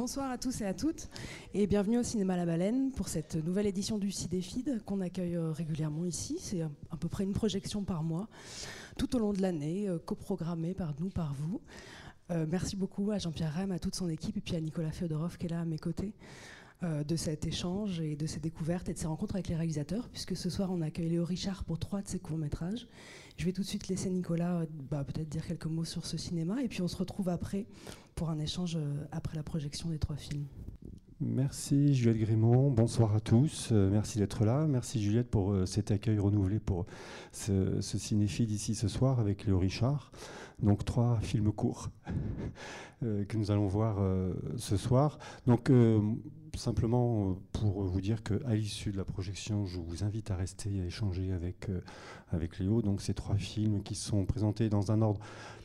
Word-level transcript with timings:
Bonsoir 0.00 0.30
à 0.30 0.38
tous 0.38 0.62
et 0.62 0.64
à 0.64 0.72
toutes 0.72 1.10
et 1.52 1.66
bienvenue 1.66 1.98
au 1.98 2.02
Cinéma 2.02 2.34
La 2.34 2.46
Baleine 2.46 2.90
pour 2.90 3.08
cette 3.08 3.34
nouvelle 3.34 3.66
édition 3.66 3.98
du 3.98 4.10
Cidéfide 4.10 4.82
qu'on 4.86 5.02
accueille 5.02 5.36
euh, 5.36 5.52
régulièrement 5.52 6.06
ici. 6.06 6.38
C'est 6.40 6.62
à 6.62 6.96
peu 6.98 7.06
près 7.08 7.24
une 7.24 7.34
projection 7.34 7.84
par 7.84 8.02
mois 8.02 8.26
tout 8.96 9.14
au 9.14 9.18
long 9.18 9.34
de 9.34 9.42
l'année, 9.42 9.90
euh, 9.90 9.98
coprogrammée 9.98 10.72
par 10.72 10.94
nous, 10.98 11.10
par 11.10 11.34
vous. 11.34 11.60
Euh, 12.30 12.46
merci 12.48 12.76
beaucoup 12.76 13.10
à 13.10 13.18
Jean-Pierre 13.18 13.54
Rem, 13.54 13.72
à 13.72 13.78
toute 13.78 13.94
son 13.94 14.08
équipe 14.08 14.38
et 14.38 14.40
puis 14.40 14.56
à 14.56 14.60
Nicolas 14.62 14.90
Féodorov 14.90 15.36
qui 15.36 15.44
est 15.44 15.50
là 15.50 15.60
à 15.60 15.64
mes 15.66 15.78
côtés 15.78 16.14
de 16.82 17.16
cet 17.16 17.46
échange 17.46 18.00
et 18.00 18.16
de 18.16 18.26
ces 18.26 18.40
découvertes 18.40 18.88
et 18.88 18.94
de 18.94 18.98
ces 18.98 19.06
rencontres 19.06 19.34
avec 19.34 19.48
les 19.48 19.56
réalisateurs, 19.56 20.08
puisque 20.08 20.36
ce 20.36 20.48
soir 20.48 20.70
on 20.72 20.80
accueille 20.80 21.10
Léo 21.10 21.24
Richard 21.24 21.64
pour 21.64 21.78
trois 21.78 22.00
de 22.00 22.08
ses 22.08 22.18
courts-métrages. 22.18 22.86
Je 23.40 23.46
vais 23.46 23.52
tout 23.52 23.62
de 23.62 23.66
suite 23.66 23.88
laisser 23.88 24.10
Nicolas 24.10 24.66
bah, 24.90 25.02
peut-être 25.02 25.30
dire 25.30 25.46
quelques 25.46 25.64
mots 25.64 25.86
sur 25.86 26.04
ce 26.04 26.18
cinéma 26.18 26.62
et 26.62 26.68
puis 26.68 26.82
on 26.82 26.88
se 26.88 26.96
retrouve 26.96 27.30
après 27.30 27.64
pour 28.14 28.28
un 28.28 28.38
échange 28.38 28.76
euh, 28.76 29.06
après 29.12 29.34
la 29.34 29.42
projection 29.42 29.88
des 29.88 29.98
trois 29.98 30.16
films. 30.16 30.44
Merci 31.22 31.94
Juliette 31.94 32.18
Grémont, 32.18 32.70
bonsoir 32.70 33.14
à 33.14 33.20
tous, 33.20 33.70
euh, 33.72 33.88
merci 33.90 34.18
d'être 34.18 34.44
là, 34.44 34.66
merci 34.66 35.02
Juliette 35.02 35.30
pour 35.30 35.52
euh, 35.52 35.64
cet 35.64 35.90
accueil 35.90 36.18
renouvelé 36.18 36.58
pour 36.58 36.84
ce, 37.32 37.80
cinéphile 37.80 38.52
ici 38.52 38.74
ce 38.74 38.88
soir 38.88 39.20
avec 39.20 39.46
Léo 39.46 39.58
Richard. 39.58 40.12
Donc 40.62 40.84
trois 40.84 41.18
films 41.22 41.50
courts 41.50 41.88
que 43.00 43.36
nous 43.38 43.50
allons 43.50 43.66
voir 43.66 43.96
ce 44.58 44.76
soir. 44.76 45.18
Donc 45.46 45.70
simplement 46.56 47.36
pour 47.52 47.82
vous 47.84 48.00
dire 48.00 48.22
qu'à 48.22 48.54
l'issue 48.54 48.92
de 48.92 48.96
la 48.96 49.04
projection, 49.04 49.66
je 49.66 49.78
vous 49.78 50.04
invite 50.04 50.30
à 50.30 50.36
rester 50.36 50.76
et 50.76 50.82
à 50.82 50.84
échanger 50.86 51.32
avec, 51.32 51.70
avec 52.32 52.58
Léo. 52.58 52.82
Donc 52.82 53.00
ces 53.00 53.14
trois 53.14 53.36
films 53.36 53.82
qui 53.82 53.94
sont 53.94 54.24
présentés 54.24 54.68
dans 54.68 54.92
un 54.92 55.02
ordre 55.02 55.20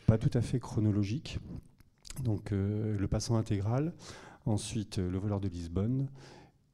pas 0.05 0.17
tout 0.17 0.31
à 0.34 0.41
fait 0.41 0.59
chronologique. 0.59 1.40
Donc 2.23 2.52
euh, 2.52 2.98
le 2.98 3.07
passant 3.07 3.35
intégral, 3.35 3.93
ensuite 4.45 4.99
euh, 4.99 5.09
le 5.09 5.17
voleur 5.17 5.40
de 5.40 5.48
Lisbonne, 5.48 6.07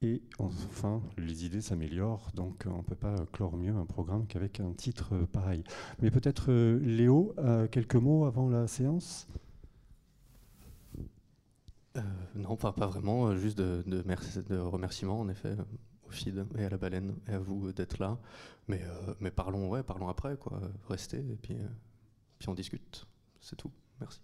et 0.03 0.21
enfin, 0.39 1.01
les 1.17 1.45
idées 1.45 1.61
s'améliorent, 1.61 2.31
donc 2.33 2.63
on 2.65 2.77
ne 2.77 2.81
peut 2.81 2.95
pas 2.95 3.15
clore 3.31 3.55
mieux 3.55 3.75
un 3.75 3.85
programme 3.85 4.25
qu'avec 4.25 4.59
un 4.59 4.73
titre 4.73 5.13
euh, 5.13 5.25
pareil. 5.25 5.63
Mais 6.01 6.09
peut-être 6.09 6.51
Léo, 6.51 7.35
quelques 7.71 7.95
mots 7.95 8.25
avant 8.25 8.49
la 8.49 8.67
séance? 8.67 9.27
Non, 12.35 12.55
pas, 12.55 12.71
vraiment, 12.71 13.35
juste 13.35 13.57
de, 13.57 14.57
remerciements 14.57 15.19
en 15.19 15.29
effet 15.29 15.55
au 16.07 16.11
FID 16.11 16.45
et 16.57 16.65
à 16.65 16.69
la 16.69 16.77
baleine 16.77 17.15
et 17.27 17.33
à 17.33 17.39
vous 17.39 17.71
d'être 17.73 17.99
là. 17.99 18.17
Mais, 18.67 18.81
parlons, 19.35 19.69
ouais, 19.69 19.83
parlons 19.83 20.07
après, 20.07 20.37
quoi. 20.37 20.61
Restez 20.87 21.19
et 21.19 21.37
puis, 21.41 21.57
puis 22.39 22.49
on 22.49 22.53
discute. 22.53 23.05
C'est 23.41 23.55
tout. 23.55 23.71
Merci. 23.99 24.21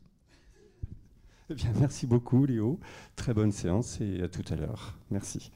Eh 1.49 1.55
bien, 1.55 1.71
merci 1.79 2.07
beaucoup, 2.07 2.45
Léo. 2.45 2.79
Très 3.15 3.33
bonne 3.33 3.51
séance 3.51 4.01
et 4.01 4.21
à 4.21 4.27
tout 4.27 4.43
à 4.49 4.55
l'heure. 4.55 4.97
Merci. 5.09 5.51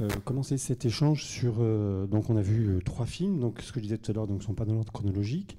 Euh, 0.00 0.08
commencer 0.24 0.58
cet 0.58 0.84
échange 0.84 1.24
sur. 1.24 1.56
Euh, 1.58 2.06
donc, 2.06 2.30
on 2.30 2.36
a 2.36 2.42
vu 2.42 2.68
euh, 2.68 2.80
trois 2.80 3.06
films. 3.06 3.40
Donc, 3.40 3.60
ce 3.60 3.72
que 3.72 3.80
je 3.80 3.84
disais 3.84 3.98
tout 3.98 4.10
à 4.10 4.14
l'heure, 4.14 4.28
ne 4.28 4.40
sont 4.40 4.54
pas 4.54 4.64
dans 4.64 4.74
l'ordre 4.74 4.92
chronologique. 4.92 5.58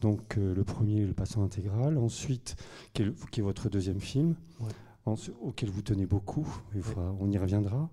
Donc 0.00 0.38
euh, 0.38 0.54
le 0.54 0.64
premier, 0.64 1.04
Le 1.04 1.12
Passant 1.12 1.42
intégral. 1.42 1.98
Ensuite, 1.98 2.56
qui 2.94 3.02
est, 3.02 3.40
votre 3.40 3.68
deuxième 3.68 4.00
film, 4.00 4.36
auquel 5.42 5.70
vous 5.70 5.82
tenez 5.82 6.06
beaucoup. 6.06 6.46
On 7.20 7.30
y 7.30 7.38
reviendra. 7.38 7.90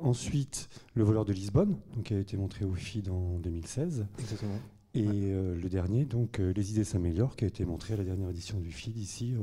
Ensuite, 0.00 0.68
Le 0.94 1.04
Voleur 1.04 1.24
de 1.24 1.32
Lisbonne, 1.32 1.76
donc, 1.94 2.04
qui 2.04 2.14
a 2.14 2.18
été 2.18 2.36
montré 2.36 2.64
au 2.64 2.74
FID 2.74 3.10
en 3.10 3.38
2016. 3.38 4.06
Exactement. 4.18 4.58
Et 4.94 5.32
le 5.32 5.68
dernier, 5.68 6.04
donc 6.04 6.38
Les 6.38 6.72
idées 6.72 6.84
s'améliorent, 6.84 7.36
qui 7.36 7.44
a 7.44 7.48
été 7.48 7.64
montré 7.64 7.94
à 7.94 7.96
la 7.96 8.04
dernière 8.04 8.30
édition 8.30 8.58
du 8.58 8.72
FID 8.72 8.96
ici 8.96 9.34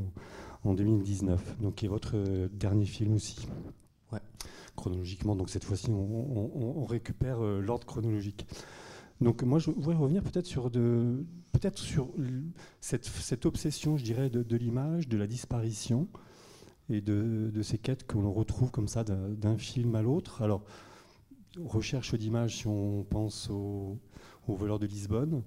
en, 0.65 0.73
2019. 0.73 1.57
Donc 1.61 1.75
qui 1.75 1.85
est 1.85 1.89
votre 1.89 2.17
dernier 2.49 2.85
film 2.85 3.13
aussi. 3.13 3.47
Chronologiquement, 4.77 5.35
donc 5.35 5.49
cette 5.49 5.65
fois-ci, 5.65 5.89
on 5.89 6.85
récupère 6.85 7.41
l'ordre 7.41 7.85
chronologique. 7.85 8.45
Donc 9.21 9.41
moi, 9.43 9.59
je 9.59 9.71
voudrais 9.71 9.95
revenir 9.95 10.23
peut-être 10.23 10.45
sur, 10.45 10.69
de, 10.69 11.25
peut-être 11.51 11.79
sur 11.79 12.09
cette, 12.79 13.45
obsession, 13.45 13.97
je 13.97 14.03
dirais, 14.03 14.29
de, 14.29 14.57
l'image, 14.57 15.07
de 15.07 15.17
la 15.17 15.27
disparition 15.27 16.07
et 16.89 17.01
de, 17.01 17.61
ces 17.61 17.77
quêtes 17.77 18.05
que 18.05 18.17
l'on 18.17 18.31
retrouve 18.31 18.71
comme 18.71 18.87
ça 18.87 19.03
d'un 19.03 19.57
film 19.57 19.95
à 19.95 20.01
l'autre. 20.01 20.41
Alors, 20.41 20.63
recherche 21.65 22.13
d'image, 22.13 22.57
si 22.57 22.67
on 22.67 23.03
pense 23.03 23.49
au, 23.49 23.97
au 24.47 24.55
voleur 24.55 24.77
de 24.77 24.85
Lisbonne, 24.85 25.43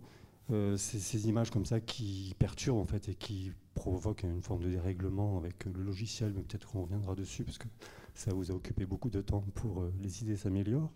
euh, 0.50 0.76
ces 0.76 1.28
images 1.28 1.50
comme 1.50 1.64
ça 1.64 1.78
qui 1.78 2.34
perturbent 2.40 2.80
en 2.80 2.86
fait 2.86 3.08
et 3.08 3.14
qui 3.14 3.52
provoquent 3.74 4.24
une 4.24 4.42
forme 4.42 4.64
de 4.64 4.70
dérèglement 4.70 5.38
avec 5.38 5.64
le 5.64 5.82
logiciel, 5.84 6.32
mais 6.34 6.42
peut-être 6.42 6.66
qu'on 6.66 6.82
reviendra 6.82 7.14
dessus 7.14 7.44
parce 7.44 7.58
que 7.58 7.68
ça 8.14 8.32
vous 8.32 8.50
a 8.50 8.54
occupé 8.54 8.86
beaucoup 8.86 9.10
de 9.10 9.20
temps 9.20 9.44
pour 9.54 9.82
euh, 9.82 9.92
les 10.00 10.22
idées 10.22 10.36
s'améliorent. 10.36 10.92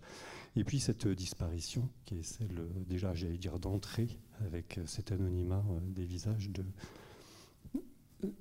Et 0.57 0.65
puis 0.65 0.79
cette 0.81 1.09
disparition, 1.09 1.89
qui 2.05 2.19
est 2.19 2.23
celle 2.23 2.59
euh, 2.59 2.69
déjà, 2.87 3.13
j'allais 3.15 3.39
dire, 3.39 3.59
d'entrée 3.59 4.09
avec 4.47 4.79
euh, 4.79 4.87
cet 4.87 5.11
anonymat 5.11 5.65
euh, 5.71 5.79
des 5.83 6.05
visages 6.05 6.49
de, 6.51 6.65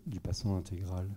du 0.06 0.20
passant 0.20 0.56
intégral. 0.56 1.10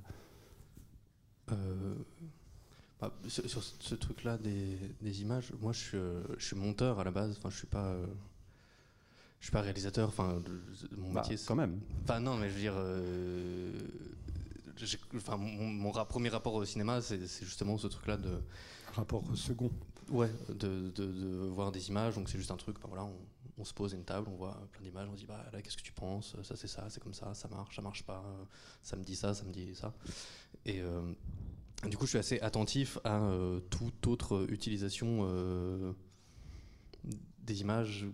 Bah, 2.98 3.12
sur, 3.28 3.62
ce 3.62 3.94
truc-là 3.94 4.38
des, 4.38 5.20
images, 5.20 5.52
moi 5.60 5.72
je 5.72 5.78
suis, 5.78 5.98
je 6.38 6.44
suis 6.44 6.56
monteur 6.56 6.98
à 6.98 7.04
la 7.04 7.10
base, 7.12 7.36
enfin 7.36 7.50
je 7.50 7.58
suis 7.58 7.66
pas 7.66 7.94
je 9.38 9.44
suis 9.44 9.52
pas 9.52 9.60
réalisateur, 9.60 10.08
enfin 10.08 10.42
mon 10.96 11.12
bah, 11.12 11.20
métier. 11.20 11.36
Quand 11.46 11.54
même. 11.54 11.78
Enfin 12.02 12.18
non, 12.18 12.36
mais 12.36 12.48
je 12.48 12.54
veux 12.54 12.60
dire, 12.60 12.74
enfin 15.16 15.36
mon, 15.36 15.92
premier 16.04 16.28
rapport 16.28 16.54
au 16.54 16.64
cinéma, 16.64 17.00
c'est 17.00 17.20
justement 17.44 17.78
ce 17.78 17.86
truc-là 17.86 18.16
de 18.16 18.40
rapport 18.94 19.24
second. 19.36 19.70
Ouais, 20.10 20.30
de, 20.48 20.90
de, 20.90 21.48
voir 21.48 21.72
des 21.72 21.88
images, 21.88 22.14
donc 22.14 22.28
c'est 22.28 22.38
juste 22.38 22.52
un 22.52 22.56
truc, 22.56 22.76
bah 22.80 22.86
voilà, 22.88 23.08
on, 23.58 23.64
se 23.64 23.74
pose 23.74 23.92
à 23.92 23.96
une 23.96 24.04
table, 24.04 24.28
on 24.30 24.36
voit 24.36 24.56
plein 24.70 24.82
d'images, 24.82 25.08
on 25.10 25.14
dit 25.14 25.26
bah 25.26 25.44
là 25.52 25.60
qu'est-ce 25.60 25.76
que 25.76 25.82
tu 25.82 25.92
penses, 25.92 26.36
ça 26.44 26.54
c'est 26.54 26.68
ça, 26.68 26.86
c'est 26.90 27.02
comme 27.02 27.14
ça, 27.14 27.34
ça 27.34 27.48
marche, 27.48 27.74
ça 27.74 27.82
marche 27.82 28.04
pas, 28.04 28.22
ça 28.82 28.96
me 28.96 29.02
dit 29.02 29.16
ça, 29.16 29.34
ça 29.34 29.44
me 29.44 29.52
dit 29.52 29.74
ça. 29.74 29.92
Et 30.64 30.80
euh, 30.80 31.12
du 31.88 31.96
coup 31.96 32.04
je 32.04 32.10
suis 32.10 32.18
assez 32.18 32.38
attentif 32.40 32.98
à 33.02 33.20
euh, 33.20 33.58
toute 33.68 34.06
autre 34.06 34.46
utilisation 34.48 35.22
euh, 35.22 35.92
des 37.40 37.62
images 37.62 38.06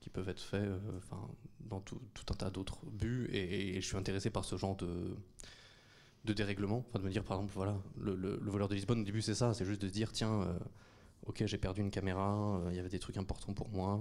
qui 0.00 0.10
peuvent 0.10 0.28
être 0.28 0.42
faites 0.42 0.68
enfin 0.96 1.28
dans 1.60 1.80
tout, 1.80 2.00
un 2.28 2.34
tas 2.34 2.50
d'autres 2.50 2.84
buts, 2.86 3.28
et, 3.32 3.76
et, 3.76 3.80
je 3.80 3.86
suis 3.86 3.96
intéressé 3.96 4.30
par 4.30 4.44
ce 4.44 4.56
genre 4.56 4.74
de 4.74 5.16
de 6.24 6.32
dérèglement, 6.32 6.84
enfin 6.88 6.98
de 6.98 7.04
me 7.04 7.10
dire 7.10 7.24
par 7.24 7.38
exemple 7.38 7.54
voilà 7.54 7.80
le, 7.98 8.14
le, 8.14 8.50
voleur 8.50 8.68
de 8.68 8.74
Lisbonne 8.74 9.00
au 9.00 9.04
début 9.04 9.22
c'est 9.22 9.34
ça, 9.34 9.54
c'est 9.54 9.64
juste 9.64 9.80
de 9.80 9.88
dire 9.88 10.12
tiens 10.12 10.42
euh, 10.42 10.58
ok 11.26 11.44
j'ai 11.46 11.58
perdu 11.58 11.80
une 11.80 11.90
caméra, 11.90 12.58
euh, 12.58 12.68
il 12.70 12.76
y 12.76 12.78
avait 12.78 12.90
des 12.90 12.98
trucs 12.98 13.16
importants 13.16 13.54
pour 13.54 13.70
moi, 13.70 14.00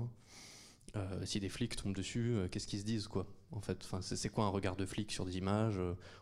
euh, 0.95 1.25
si 1.25 1.39
des 1.39 1.49
flics 1.49 1.75
tombent 1.77 1.95
dessus, 1.95 2.35
qu'est-ce 2.51 2.67
qu'ils 2.67 2.79
se 2.79 2.85
disent 2.85 3.07
quoi 3.07 3.25
en 3.51 3.61
fait, 3.61 3.79
enfin 3.83 4.01
c'est 4.01 4.29
quoi 4.29 4.45
un 4.45 4.49
regard 4.49 4.75
de 4.75 4.85
flic 4.85 5.11
sur 5.11 5.25
des 5.25 5.37
images 5.37 5.79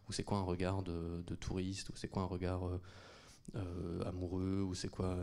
ou 0.08 0.14
c'est 0.14 0.24
quoi 0.24 0.38
un 0.38 0.44
regard 0.44 0.84
de, 0.84 1.24
de 1.26 1.36
touriste 1.36 1.90
ou 1.90 1.94
c'est 1.96 2.08
quoi 2.08 2.24
un 2.24 2.28
regard 2.28 2.62
amoureux 4.06 4.62
ou 4.62 4.76
c'est 4.76 4.90
quoi 4.90 5.18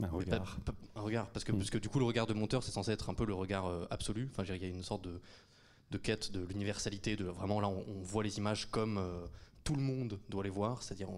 un 0.00 0.06
regard. 0.06 0.58
un 0.94 1.00
regard 1.00 1.28
parce 1.30 1.44
que, 1.44 1.50
mm. 1.50 1.58
parce 1.58 1.70
que 1.70 1.78
du 1.78 1.88
coup 1.88 1.98
le 1.98 2.04
regard 2.04 2.26
de 2.26 2.34
monteur 2.34 2.62
c'est 2.62 2.70
censé 2.70 2.92
être 2.92 3.10
un 3.10 3.14
peu 3.14 3.26
le 3.26 3.34
regard 3.34 3.88
absolu, 3.90 4.30
enfin 4.30 4.44
il 4.44 4.62
y 4.62 4.64
a 4.64 4.68
une 4.68 4.84
sorte 4.84 5.02
de 5.02 5.20
de 5.90 5.96
quête 5.96 6.30
de 6.32 6.44
l'universalité, 6.44 7.16
de 7.16 7.24
vraiment 7.24 7.60
là 7.60 7.68
on, 7.68 7.82
on, 7.88 8.02
voit 8.02 8.22
les 8.22 8.36
images 8.36 8.70
comme 8.70 9.00
tout 9.68 9.74
le 9.74 9.82
monde 9.82 10.18
doit 10.30 10.42
les 10.42 10.48
voir, 10.48 10.82
c'est-à-dire 10.82 11.10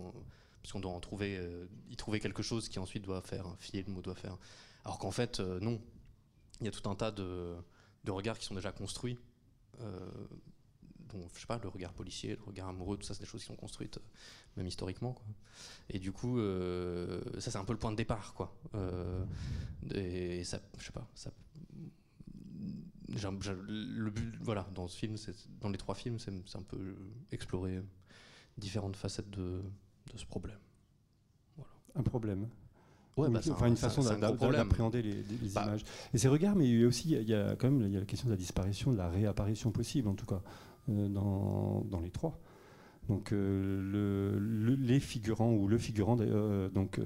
parce 0.60 0.72
qu'on 0.72 0.80
doit 0.80 0.90
en 0.90 0.98
trouver, 0.98 1.36
euh, 1.38 1.66
y 1.88 1.94
trouver 1.94 2.18
quelque 2.18 2.42
chose 2.42 2.68
qui 2.68 2.80
ensuite 2.80 3.04
doit 3.04 3.22
faire 3.22 3.46
un 3.46 3.54
film 3.58 3.96
ou 3.96 4.02
doit 4.02 4.16
faire. 4.16 4.36
Alors 4.84 4.98
qu'en 4.98 5.12
fait, 5.12 5.38
euh, 5.38 5.60
non. 5.60 5.80
Il 6.60 6.64
y 6.64 6.68
a 6.68 6.72
tout 6.72 6.90
un 6.90 6.96
tas 6.96 7.12
de, 7.12 7.54
regards 8.08 8.36
qui 8.40 8.46
sont 8.46 8.56
déjà 8.56 8.72
construits. 8.72 9.20
Euh, 9.78 10.10
bon, 10.98 11.28
je 11.32 11.40
sais 11.40 11.46
pas, 11.46 11.60
le 11.62 11.68
regard 11.68 11.92
policier, 11.92 12.34
le 12.34 12.42
regard 12.42 12.66
amoureux, 12.68 12.96
tout 12.96 13.04
ça, 13.04 13.14
c'est 13.14 13.20
des 13.20 13.26
choses 13.26 13.42
qui 13.42 13.46
sont 13.46 13.54
construites, 13.54 14.00
même 14.56 14.66
historiquement. 14.66 15.14
Et 15.88 16.00
du 16.00 16.10
coup, 16.10 16.40
ça, 17.38 17.52
c'est 17.52 17.56
un 17.56 17.64
peu 17.64 17.72
le 17.72 17.78
point 17.78 17.92
de 17.92 17.96
départ, 17.96 18.34
quoi. 18.34 18.52
je 18.74 20.42
sais 20.42 20.92
pas, 20.92 21.08
le 23.08 24.10
but, 24.10 24.34
voilà, 24.40 24.68
dans 24.74 24.88
ce 24.88 24.98
film, 24.98 25.14
dans 25.60 25.68
les 25.68 25.78
trois 25.78 25.94
films, 25.94 26.18
c'est 26.18 26.56
un 26.56 26.62
peu 26.62 26.96
explorer 27.30 27.80
différentes 28.60 28.96
facettes 28.96 29.30
de, 29.30 29.62
de 30.12 30.18
ce 30.18 30.26
problème. 30.26 30.58
Voilà. 31.56 31.70
Un 31.96 32.02
problème 32.02 32.48
Ouais, 33.16 33.28
bah, 33.28 33.40
enfin, 33.50 33.66
une 33.66 33.76
façon 33.76 34.02
d'appréhender 34.02 35.02
les, 35.02 35.14
bah. 35.54 35.64
images. 35.64 35.84
Et 36.14 36.18
ces 36.18 36.28
regards, 36.28 36.56
mais 36.56 36.68
il 36.68 36.80
y 36.80 36.84
a 36.84 36.86
aussi, 36.86 37.10
il 37.10 37.28
y 37.28 37.34
a 37.34 37.56
quand 37.56 37.70
même 37.70 37.82
il 37.86 37.92
y 37.92 37.96
a 37.96 38.00
la 38.00 38.06
question 38.06 38.28
de 38.28 38.32
la 38.32 38.38
disparition, 38.38 38.92
de 38.92 38.96
la 38.96 39.08
réapparition 39.08 39.72
possible, 39.72 40.08
en 40.08 40.14
tout 40.14 40.26
cas, 40.26 40.40
euh, 40.88 41.08
dans, 41.08 41.84
dans, 41.90 42.00
les 42.00 42.10
trois. 42.10 42.38
Donc 43.08 43.32
les 43.32 45.00
figurants 45.00 45.52
ou 45.52 45.66
le 45.66 45.78
figurant 45.78 46.14
donc 46.14 47.00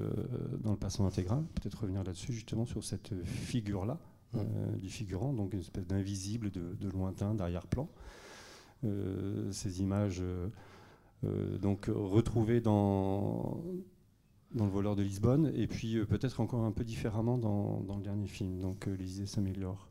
dans 0.60 0.72
le 0.72 0.76
passant 0.76 1.06
intégral, 1.06 1.42
peut-être 1.54 1.80
revenir 1.80 2.04
là-dessus 2.04 2.34
justement 2.34 2.66
sur 2.66 2.84
cette 2.84 3.14
figure-là 3.24 3.98
mmh. 4.34 4.76
du 4.82 4.90
figurant, 4.90 5.32
donc 5.32 5.54
une 5.54 5.60
espèce 5.60 5.86
d'invisible, 5.86 6.50
de, 6.50 6.74
de, 6.78 6.90
lointain, 6.90 7.32
d'arrière-plan. 7.32 7.88
ces 9.50 9.80
images 9.80 10.22
donc 11.60 11.90
retrouvées 11.92 12.60
dans 12.60 13.62
dans 14.54 14.64
le 14.64 14.70
voleur 14.70 14.96
de 14.96 15.02
Lisbonne, 15.02 15.52
et 15.54 15.66
puis 15.66 15.96
euh, 15.96 16.06
peut-être 16.06 16.40
encore 16.40 16.64
un 16.64 16.72
peu 16.72 16.84
différemment 16.84 17.38
dans, 17.38 17.80
dans, 17.80 17.96
le 17.96 18.02
dernier 18.02 18.28
film. 18.28 18.60
Donc 18.60 18.86
euh, 18.86 18.96
les 18.96 19.16
idées 19.16 19.26
s'améliorent. 19.26 19.88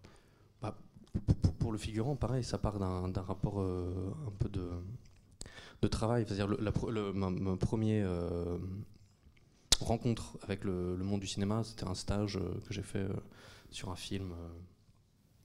Pour, 1.59 1.71
le 1.71 1.77
figurant, 1.77 2.15
pareil, 2.15 2.43
ça 2.43 2.57
part 2.57 2.79
d'un 2.79 3.21
rapport 3.21 3.61
euh, 3.61 4.11
un 4.27 4.31
peu 4.31 4.49
de, 4.49 4.67
de 5.81 5.87
travail. 5.87 6.25
C'est-à-dire 6.25 6.47
le, 6.47 6.57
le, 6.57 7.13
ma, 7.13 7.55
première 7.55 8.09
rencontre 9.79 10.37
avec 10.41 10.63
le, 10.63 10.97
monde 10.97 11.19
du 11.19 11.27
cinéma, 11.27 11.63
c'était 11.63 11.87
un 11.87 11.93
stage 11.93 12.39
que 12.67 12.73
j'ai 12.73 12.81
fait 12.81 13.05
sur 13.69 13.91
un 13.91 13.95
film, 13.95 14.33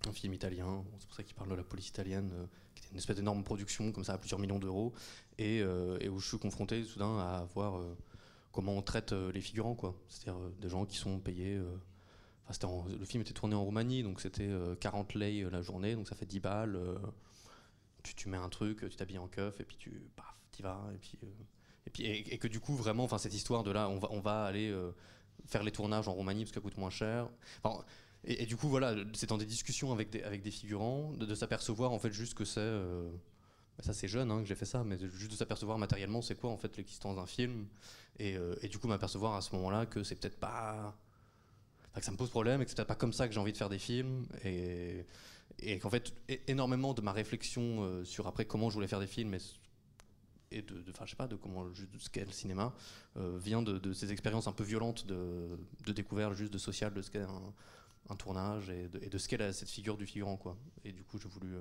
un 0.07 0.13
film 0.13 0.35
italien. 0.35 0.85
C'est 0.99 1.07
pour 1.07 1.17
ça 1.17 1.23
qu'il 1.23 1.35
parle 1.35 1.51
de 1.51 1.55
la 1.55 1.65
police 1.65 1.89
italienne, 1.89 2.31
qui 2.75 2.83
était 2.83 2.93
une 2.93 2.99
espèce 2.99 3.17
d'énorme 3.17 3.43
production 3.43 3.93
comme 3.93 4.05
ça 4.05 4.15
à 4.15 4.19
plusieurs 4.19 4.41
millions 4.41 4.59
d'euros, 4.59 4.93
et, 5.39 5.59
et, 5.59 6.09
où 6.09 6.19
je 6.19 6.29
suis 6.29 6.39
confronté 6.39 6.85
soudain 6.85 7.19
à 7.19 7.47
voir 7.55 7.81
comment 8.59 8.77
on 8.77 8.83
traite 8.83 9.13
euh, 9.13 9.31
les 9.31 9.41
figurants, 9.41 9.77
quoi. 9.77 9.95
C'est-à-dire 10.09 10.41
euh, 10.41 10.51
des 10.61 10.69
gens 10.69 10.85
qui 10.85 10.97
sont 10.97 11.21
payés. 11.21 11.57
Euh, 11.57 11.77
le 12.99 13.05
film 13.05 13.21
était 13.21 13.33
tourné 13.33 13.55
en 13.55 13.63
Roumanie, 13.63 14.03
donc 14.03 14.21
c'était 14.21 14.49
40 14.81 15.15
lei 15.15 15.47
la 15.51 15.61
journée, 15.61 15.95
donc 15.95 16.09
ça 16.09 16.17
fait 16.17 16.25
10 16.25 16.41
balles. 16.41 16.79
Tu, 18.03 18.31
mets 18.31 18.39
un 18.39 18.49
truc, 18.49 18.89
tu 18.89 18.97
t'habilles 18.97 19.19
en 19.19 19.29
keuf, 19.29 19.61
et 19.61 19.65
puis 19.65 19.77
tu 19.77 19.91
paf, 20.17 20.35
y 20.59 20.63
vas. 20.63 20.81
Et, 20.95 21.91
puis, 21.91 22.07
et, 22.07 22.39
que 22.39 22.49
du 22.49 22.59
coup, 22.59 22.75
vraiment, 22.75 23.07
cette 23.19 23.35
histoire 23.35 23.65
de 23.65 23.71
là, 23.71 23.91
on 23.91 23.99
va, 23.99 24.09
on 24.13 24.21
va 24.21 24.45
aller 24.45 24.75
faire 25.45 25.63
les 25.63 25.73
tournages 25.73 26.09
en 26.09 26.15
Roumanie 26.15 26.45
parce 26.45 26.53
que 26.53 26.55
ça 26.55 26.63
coûte 26.63 26.79
moins 26.79 26.89
cher. 26.89 27.29
Et, 28.25 28.47
du 28.47 28.57
coup, 28.57 28.69
voilà, 28.69 28.95
c'est 29.15 29.29
dans 29.29 29.39
des 29.39 29.47
discussions 29.47 29.93
avec 29.93 30.11
des, 30.11 30.23
avec 30.23 30.43
des 30.43 30.51
figurants, 30.51 31.13
de, 31.13 31.35
s'apercevoir 31.35 31.93
en 31.93 31.99
fait 31.99 32.13
juste 32.13 32.35
que 32.35 32.45
c'est. 32.45 32.73
ça, 33.81 33.93
c'est 33.93 34.09
jeune 34.09 34.31
hein, 34.31 34.43
que 34.43 34.47
j'ai 34.47 34.57
fait 34.57 34.67
ça, 34.67 34.85
mais 34.85 34.99
juste 34.99 35.31
de 35.31 35.37
s'apercevoir 35.37 35.79
matériellement, 35.79 36.21
c'est 36.21 36.35
quoi 36.35 36.51
en 36.51 36.57
fait 36.57 36.77
l'existence 36.77 37.17
d'un 37.17 37.27
film 37.27 37.67
euh, 38.21 38.55
et, 38.63 38.69
du 38.69 38.79
coup, 38.79 38.89
m'apercevoir 38.89 39.35
à 39.35 39.41
ce 39.41 39.55
moment-là 39.57 39.87
que 39.87 40.03
c'est 40.03 40.17
peut-être 40.17 40.39
pas. 40.39 40.97
que 41.95 42.05
ça 42.05 42.11
me 42.11 42.17
pose 42.17 42.31
problème 42.31 42.61
et 42.61 42.65
que 42.65 42.71
c'est 42.71 42.77
peut-être 42.77 42.89
pas 42.89 42.95
comme 42.95 43.13
ça 43.13 43.29
que 43.29 43.35
j'ai 43.35 43.41
envie 43.41 43.53
de 43.53 43.57
faire 43.57 43.69
des 43.69 43.79
films. 43.79 44.27
Et, 44.45 45.05
et 45.61 45.79
qu'en 45.79 45.91
fait, 45.91 46.13
énormément 46.47 46.95
de 46.95 47.01
ma 47.01 47.13
réflexion 47.13 47.83
euh, 47.83 48.05
sur 48.05 48.27
après 48.27 48.45
comment 48.45 48.71
je 48.71 48.75
voulais 48.75 48.89
faire 48.89 49.01
des 49.01 49.07
films 49.07 49.37
et, 50.51 50.63
de, 50.63 50.83
enfin, 50.91 51.05
je 51.05 51.11
sais 51.11 51.17
pas, 51.17 51.27
de 51.27 51.37
comment 51.37 51.73
juste 51.75 51.91
ce 51.99 52.09
qu'est 52.09 52.25
le 52.25 52.33
cinéma, 52.33 52.73
euh, 53.17 53.37
vient 53.39 53.61
de, 53.61 53.93
ces 53.93 54.13
expériences 54.13 54.47
un 54.47 54.53
peu 54.53 54.65
violentes 54.65 55.07
de, 55.07 55.59
de 55.85 55.93
découverte 55.93 56.35
juste 56.35 56.53
de 56.53 56.59
social, 56.59 56.95
de 56.95 57.03
ce 57.03 57.11
qu'est 57.11 57.21
un, 57.21 57.53
tournage 58.17 58.71
et 58.71 58.89
de, 58.89 59.19
ce 59.19 59.29
qu'est 59.29 59.53
cette 59.53 59.71
figure 59.71 59.97
du 59.97 60.07
figurant, 60.07 60.37
quoi. 60.37 60.57
Et 60.85 60.93
du 60.93 61.05
coup, 61.05 61.19
j'ai 61.19 61.29
voulu, 61.29 61.55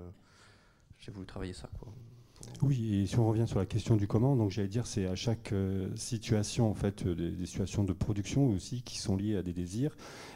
j'ai 0.99 1.11
voulu 1.11 1.25
travailler 1.25 1.53
ça, 1.53 1.69
quoi. 1.79 1.91
Oui, 2.61 2.95
et 2.95 3.05
si 3.05 3.17
on 3.17 3.27
revient 3.27 3.47
sur 3.47 3.59
la 3.59 3.65
question 3.65 3.95
du 3.95 4.07
comment, 4.07 4.35
donc 4.35 4.51
j'allais 4.51 4.67
dire, 4.67 4.85
c'est 4.85 5.05
à 5.05 5.15
chaque 5.15 5.53
euh, 5.53 5.89
situation, 5.95 6.69
en 6.69 6.73
fait, 6.73 7.05
euh, 7.05 7.15
des, 7.15 7.45
situations 7.45 7.83
de 7.83 7.94
production 7.94 8.49
aussi 8.49 8.81
qui 8.81 8.97
sont 8.97 9.15
liées 9.15 9.38
à 9.38 9.44
des 9.44 9.53
désirs. 9.53 9.95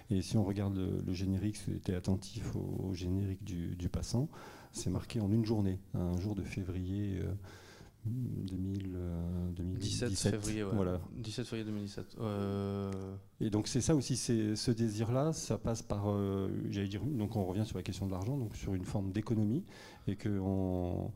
Et 0.09 0.21
si 0.21 0.37
on 0.37 0.43
regarde 0.43 0.75
le, 0.75 1.13
générique, 1.13 1.57
si 1.57 1.71
était 1.71 1.93
attentif 1.93 2.55
au, 2.55 2.93
générique 2.93 3.43
du, 3.43 3.89
passant, 3.89 4.29
c'est 4.71 4.89
marqué 4.89 5.19
en 5.19 5.31
une 5.31 5.45
journée, 5.45 5.79
un 5.93 6.19
jour 6.19 6.35
de 6.35 6.43
février. 6.43 7.19
2017. 8.05 10.09
17 10.09 10.31
février, 10.31 10.63
voilà. 10.63 10.99
17 11.17 11.45
février 11.45 11.65
2017. 11.65 12.17
Et 13.39 13.49
donc 13.49 13.67
c'est 13.67 13.81
ça 13.81 13.95
aussi, 13.95 14.17
c'est 14.17 14.55
ce 14.55 14.71
désir-là, 14.71 15.33
ça 15.33 15.57
passe 15.57 15.81
par, 15.81 16.05
j'allais 16.69 16.87
dire, 16.87 17.03
donc 17.03 17.35
on 17.35 17.45
revient 17.45 17.65
sur 17.65 17.77
la 17.77 17.83
question 17.83 18.07
de 18.07 18.11
l'argent, 18.11 18.37
donc 18.37 18.55
sur 18.55 18.73
une 18.73 18.85
forme 18.85 19.11
d'économie, 19.11 19.63
et 20.07 20.15
qu'on 20.15 21.11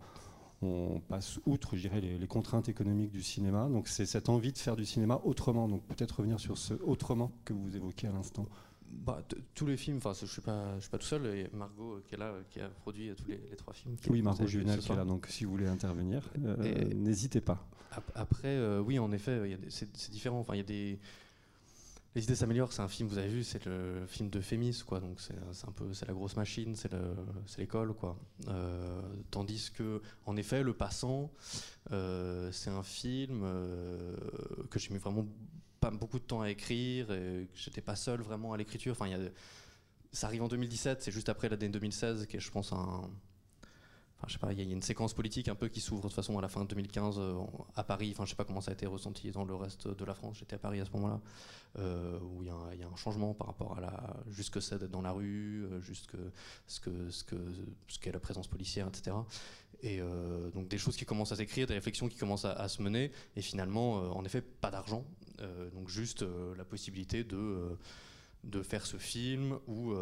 on 0.61 1.01
passe 1.07 1.39
outre, 1.45 1.75
je 1.75 1.81
dirais, 1.81 2.01
les, 2.01 2.27
contraintes 2.27 2.69
économiques 2.69 3.11
du 3.11 3.21
cinéma. 3.21 3.67
Donc 3.69 3.87
c'est 3.87 4.05
cette 4.05 4.29
envie 4.29 4.51
de 4.51 4.57
faire 4.57 4.75
du 4.75 4.85
cinéma 4.85 5.21
autrement. 5.23 5.67
Donc 5.67 5.83
peut-être 5.83 6.17
revenir 6.17 6.39
sur 6.39 6.57
ce 6.57 6.73
autrement 6.85 7.31
que 7.45 7.53
vous 7.53 7.75
évoquez 7.75 8.07
à 8.07 8.11
l'instant. 8.11 8.45
Bah, 8.95 9.21
tous 9.53 9.65
les 9.65 9.77
films, 9.77 9.97
enfin, 9.97 10.13
je 10.19 10.25
suis 10.25 10.41
pas, 10.41 10.75
je 10.75 10.81
suis 10.81 10.89
pas 10.89 10.97
tout 10.97 11.05
seul. 11.05 11.25
Et 11.27 11.49
Margot 11.53 12.01
qui 12.07 12.15
est 12.15 12.17
là, 12.17 12.33
qui 12.49 12.59
a 12.59 12.69
produit 12.69 13.11
tous 13.15 13.27
les, 13.27 13.39
trois 13.57 13.73
films. 13.73 13.95
Oui, 14.09 14.21
Margot 14.21 14.47
Juvenal 14.47 14.79
qui 14.79 14.91
est 14.91 14.95
là. 14.95 15.05
Donc, 15.05 15.27
si 15.29 15.45
vous 15.45 15.51
voulez 15.51 15.67
intervenir, 15.67 16.21
euh, 16.43 16.93
n'hésitez 16.93 17.41
pas. 17.41 17.67
Après, 18.13 18.47
euh, 18.47 18.81
oui, 18.81 18.99
en 18.99 19.11
effet, 19.11 19.57
c'est 19.69 20.11
différent. 20.11 20.39
Enfin, 20.39 20.55
il 20.55 20.57
y 20.57 20.61
a 20.61 20.63
des 20.63 20.99
les 22.15 22.23
idées 22.23 22.35
s'améliorent, 22.35 22.71
c'est 22.71 22.81
un 22.81 22.87
film, 22.87 23.09
vous 23.09 23.17
avez 23.17 23.27
vu, 23.27 23.43
c'est 23.43 23.65
le 23.65 24.05
film 24.07 24.29
de 24.29 24.39
Fémis, 24.39 24.83
quoi. 24.87 25.01
Donc 25.01 25.19
c'est 25.19 25.35
un 25.67 25.71
peu, 25.73 25.93
c'est 25.93 26.07
la 26.07 26.13
grosse 26.13 26.37
machine, 26.37 26.73
c'est 26.75 26.89
l'école, 27.57 27.93
quoi. 27.93 28.17
Euh, 28.47 29.01
tandis 29.31 29.69
que, 29.71 30.01
en 30.25 30.37
effet, 30.37 30.63
Le 30.63 30.73
Passant, 30.73 31.29
euh, 31.91 32.49
c'est 32.53 32.69
un 32.69 32.83
film 32.83 33.41
euh, 33.43 34.15
que 34.69 34.79
j'ai 34.79 34.93
mis 34.93 34.99
vraiment 34.99 35.25
beaucoup 35.91 36.19
de 36.19 36.23
temps 36.23 36.41
à 36.41 36.49
écrire, 36.49 37.11
et 37.11 37.47
que 37.51 37.57
j'étais 37.57 37.81
pas 37.81 37.95
seul 37.95 38.21
vraiment 38.21 38.53
à 38.53 38.57
l'écriture. 38.57 38.95
Enfin, 38.99 39.09
ça 40.11 40.27
arrive 40.27 40.43
en 40.43 40.47
2017, 40.47 41.01
c'est 41.01 41.11
juste 41.11 41.29
après 41.29 41.49
l'année 41.49 41.69
2016, 41.69 42.27
qui 42.27 42.37
est, 42.37 42.39
je 42.39 42.51
pense, 42.51 42.71
un 42.71 43.09
je 44.27 44.33
sais 44.33 44.39
pas, 44.39 44.51
il 44.53 44.59
y, 44.59 44.61
a 44.61 44.73
une 44.73 44.81
séquence 44.81 45.13
politique 45.13 45.49
un 45.49 45.55
peu 45.55 45.67
qui 45.67 45.81
s'ouvre 45.81 46.03
de 46.03 46.07
toute 46.07 46.15
façon 46.15 46.37
à 46.37 46.41
la 46.41 46.47
fin 46.47 46.63
de 46.63 46.69
2015 46.69 47.15
euh, 47.19 47.35
à 47.75 47.83
Paris. 47.83 48.11
Enfin, 48.11 48.25
je 48.25 48.31
sais 48.31 48.35
pas 48.35 48.45
comment 48.45 48.61
ça 48.61 48.71
a 48.71 48.73
été 48.73 48.85
ressenti 48.85 49.29
dans 49.31 49.43
le 49.43 49.55
reste 49.55 49.87
de 49.87 50.05
la 50.05 50.15
France. 50.15 50.37
J'étais 50.39 50.55
à 50.55 50.59
Paris 50.59 50.79
à 50.79 50.85
ce 50.85 50.91
moment-là, 50.91 51.21
euh, 51.79 52.19
où 52.21 52.41
il 52.41 52.47
y, 52.47 52.83
a 52.83 52.87
un 52.87 52.95
changement 52.95 53.33
par 53.33 53.47
rapport 53.47 53.77
à 53.77 53.81
la, 53.81 54.15
jusque 54.29 54.61
c'est 54.61 54.79
d'être 54.79 54.91
dans 54.91 55.01
la 55.01 55.11
rue, 55.11 55.65
euh, 55.65 55.81
jusque 55.81 56.15
ce 56.67 56.79
que 56.79 57.35
qu'est 58.01 58.11
la 58.11 58.19
présence 58.19 58.47
policière, 58.47 58.87
etc. 58.87 59.15
Et 59.81 59.99
donc 60.53 60.67
des 60.67 60.79
choses 60.79 60.95
qui 60.95 61.05
commencent 61.05 61.31
à 61.31 61.35
s'écrire, 61.35 61.67
des 61.67 61.75
réflexions 61.75 62.07
qui 62.07 62.17
commencent 62.17 62.45
à, 62.45 62.67
se 62.67 62.81
mener, 62.81 63.11
et 63.35 63.41
finalement, 63.41 63.95
en 64.15 64.25
effet, 64.25 64.41
pas 64.41 64.71
d'argent, 64.71 65.05
donc 65.73 65.89
juste 65.89 66.25
la 66.57 66.63
possibilité 66.63 67.23
de 67.23 67.77
de 68.45 68.61
faire 68.61 68.85
ce 68.85 68.97
film 68.97 69.59
où 69.67 69.93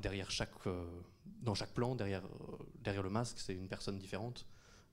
derrière 0.00 0.30
chaque 0.30 0.66
dans 1.42 1.54
chaque 1.54 1.72
plan, 1.72 1.94
derrière, 1.94 2.24
euh, 2.24 2.56
derrière 2.82 3.02
le 3.02 3.10
masque, 3.10 3.38
c'est 3.38 3.54
une 3.54 3.68
personne 3.68 3.98
différente. 3.98 4.46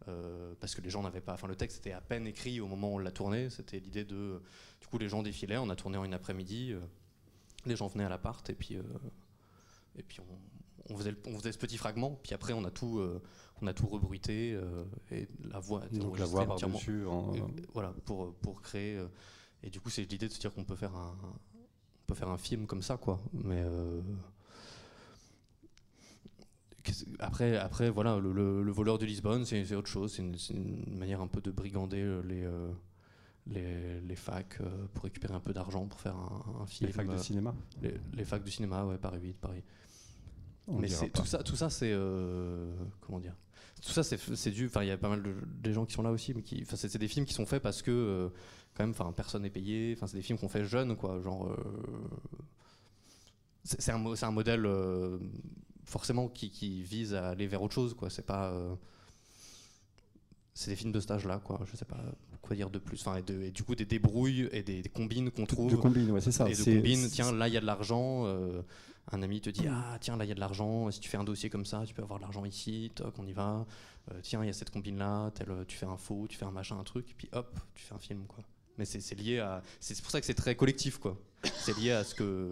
Euh, 0.07 0.53
parce 0.59 0.75
que 0.75 0.81
les 0.81 0.89
gens 0.89 1.03
n'avaient 1.03 1.21
pas. 1.21 1.33
Enfin, 1.33 1.47
le 1.47 1.55
texte 1.55 1.79
était 1.79 1.91
à 1.91 2.01
peine 2.01 2.25
écrit 2.25 2.61
au 2.61 2.67
moment 2.67 2.93
où 2.93 2.95
on 2.95 2.99
l'a 2.99 3.11
tourné. 3.11 3.49
C'était 3.49 3.79
l'idée 3.79 4.05
de. 4.05 4.41
Du 4.81 4.87
coup, 4.87 4.97
les 4.97 5.09
gens 5.09 5.21
défilaient. 5.21 5.57
On 5.57 5.69
a 5.69 5.75
tourné 5.75 5.97
en 5.97 6.05
une 6.05 6.13
après-midi. 6.13 6.71
Euh, 6.71 6.79
les 7.65 7.75
gens 7.75 7.87
venaient 7.87 8.05
à 8.05 8.09
l'appart 8.09 8.49
et 8.49 8.55
puis 8.55 8.77
et 9.97 10.03
puis 10.03 10.19
on, 10.89 10.97
faisait 10.97 11.13
on, 11.27 11.37
faisait 11.37 11.51
ce 11.51 11.57
petit 11.57 11.77
fragment. 11.77 12.17
Puis 12.23 12.33
après, 12.33 12.53
on 12.53 12.63
a 12.63 12.71
tout 12.71 13.03
on 13.61 13.67
a 13.67 13.73
tout 13.73 13.87
rebruité 13.87 14.57
et 15.11 15.27
la 15.43 15.59
voix. 15.59 15.81
Donc 15.91 16.17
la 16.17 16.25
voix 16.25 16.45
par 16.45 16.55
dessus. 16.55 17.03
voilà 17.73 17.93
pour 18.05 18.33
pour 18.35 18.61
créer. 18.61 18.97
et 19.61 19.69
du 19.69 19.81
coup, 19.81 19.89
c'est 19.89 20.03
l'idée 20.03 20.29
de 20.29 20.33
se 20.33 20.39
dire 20.39 20.53
qu'on 20.53 20.63
peut 20.63 20.77
faire 20.77 20.95
un 20.95 21.17
peut 22.09 22.15
faire 22.15 22.29
un 22.29 22.37
film 22.37 22.65
comme 22.65 22.81
ça, 22.81 22.97
quoi. 22.97 23.19
Mais 23.33 23.63
après, 27.19 27.57
après, 27.57 27.89
voilà, 27.89 28.17
le, 28.19 28.71
voleur 28.71 28.97
de 28.97 29.05
Lisbonne, 29.05 29.45
c'est 29.45 29.75
autre 29.75 29.87
chose. 29.87 30.13
C'est 30.13 30.53
une, 30.53 30.97
manière 30.97 31.21
un 31.21 31.27
peu 31.27 31.41
de 31.41 31.51
brigander 31.51 32.01
euh, 32.01 32.21
les, 32.23 32.43
euh, 32.43 32.71
les, 33.47 34.01
les, 34.01 34.15
facs 34.15 34.57
euh, 34.61 34.85
pour 34.93 35.03
récupérer 35.05 35.33
un 35.33 35.39
peu 35.39 35.53
d'argent 35.53 35.85
pour 35.85 35.99
faire 35.99 36.15
un, 36.15 36.65
film. 36.65 36.87
Les 36.87 36.93
facs 36.93 37.09
de 37.09 37.17
cinéma 37.17 37.55
les, 38.13 38.25
facs 38.25 38.43
du 38.43 38.51
cinéma, 38.51 38.85
ouais, 38.85 38.97
Paris 38.97 39.19
8, 39.21 39.33
Paris. 39.33 39.63
Mais 40.67 40.87
tout 41.13 41.25
ça, 41.25 41.41
tout 41.41 41.55
ça 41.55 41.69
c'est. 41.69 41.95
comment 43.01 43.19
dire? 43.19 43.35
Tout 43.81 43.91
ça, 43.91 44.03
c'est 44.03 44.51
dû. 44.51 44.65
Enfin, 44.65 44.83
il 44.83 44.87
y 44.87 44.91
a 44.91 44.97
pas 44.97 45.07
mal 45.07 45.23
de, 45.23 45.71
gens 45.71 45.85
qui 45.85 45.93
sont 45.93 46.03
là 46.03 46.11
aussi, 46.11 46.33
mais 46.33 46.41
qui. 46.41 46.65
c'est 46.65 46.97
des 46.97 47.07
films 47.07 47.25
qui 47.25 47.33
sont 47.33 47.45
faits 47.45 47.63
parce 47.63 47.81
que, 47.81 48.29
quand 48.79 48.85
même, 48.85 48.95
enfin, 48.97 49.11
personne 49.11 49.41
n'est 49.41 49.49
payé. 49.49 49.93
Enfin, 49.97 50.07
c'est 50.07 50.15
des 50.15 50.23
films 50.23 50.39
qu'on 50.39 50.47
fait 50.47 50.63
jeunes, 50.63 50.95
quoi. 50.95 51.19
Genre. 51.21 51.53
c'est 53.63 53.91
un, 53.91 54.05
un 54.05 54.31
modèle 54.31 54.65
forcément 55.89 56.29
qui, 56.29 56.49
qui, 56.51 56.81
vise 56.83 57.13
à 57.13 57.29
aller 57.29 57.47
vers 57.47 57.61
autre 57.61 57.73
chose. 57.73 57.93
Quoi. 57.93 58.09
C'est 58.09 58.25
pas. 58.25 58.51
Euh, 58.51 58.73
c'est 60.53 60.71
des 60.71 60.75
films 60.75 60.91
de 60.91 60.99
stage 60.99 61.25
là, 61.25 61.39
quoi. 61.39 61.59
Je 61.69 61.75
sais 61.75 61.85
pas 61.85 61.99
quoi 62.41 62.55
dire 62.55 62.69
de 62.69 62.79
plus. 62.79 62.99
Enfin, 63.01 63.17
et, 63.17 63.51
du 63.51 63.63
coup, 63.63 63.75
des 63.75 63.85
débrouilles 63.85 64.49
et 64.51 64.63
des, 64.63 64.83
combines 64.83 65.31
qu'on 65.31 65.45
trouve. 65.45 65.71
De 65.71 65.75
combines, 65.75 66.11
ouais, 66.11 66.21
c'est 66.21 66.31
ça. 66.31 66.49
Et 66.49 66.53
de 66.53 66.63
combines, 66.63 67.07
tiens, 67.09 67.31
là, 67.31 67.47
il 67.47 67.53
y 67.53 67.57
a 67.57 67.61
de 67.61 67.65
l'argent. 67.65 68.25
Euh, 68.25 68.61
un 69.11 69.23
ami 69.23 69.41
te 69.41 69.49
dit, 69.49 69.67
ah, 69.67 69.97
tiens, 69.99 70.17
là, 70.17 70.25
il 70.25 70.29
y 70.29 70.31
a 70.31 70.35
de 70.35 70.39
l'argent. 70.39 70.89
Si 70.91 70.99
tu 70.99 71.09
fais 71.09 71.17
un 71.17 71.23
dossier 71.23 71.49
comme 71.49 71.65
ça, 71.65 71.83
tu 71.85 71.93
peux 71.93 72.03
avoir 72.03 72.19
de 72.19 72.23
l'argent 72.23 72.45
ici. 72.45 72.91
Toc, 72.95 73.15
on 73.17 73.25
y 73.25 73.33
va. 73.33 73.65
Euh, 74.11 74.19
tiens, 74.21 74.43
il 74.43 74.47
y 74.47 74.49
a 74.49 74.53
cette 74.53 74.69
combine 74.69 74.97
là. 74.97 75.31
tu 75.67 75.77
fais 75.77 75.85
un 75.85 75.97
faux, 75.97 76.27
tu 76.27 76.37
fais 76.37 76.45
un 76.45 76.51
machin, 76.51 76.77
un 76.77 76.83
truc. 76.83 77.09
Et 77.09 77.13
puis 77.13 77.29
hop, 77.33 77.59
tu 77.75 77.83
fais 77.83 77.95
un 77.95 77.99
film, 77.99 78.25
quoi. 78.27 78.43
Mais 78.79 78.85
c'est 78.85 79.15
lié 79.15 79.39
à. 79.39 79.61
C'est 79.81 80.01
pour 80.01 80.09
ça 80.09 80.21
que 80.21 80.25
c'est 80.25 80.33
très 80.33 80.55
collectif, 80.55 80.99
quoi. 80.99 81.17
C'est 81.43 81.77
lié 81.77 81.91
à 81.91 82.05
ce 82.05 82.15
que 82.15 82.49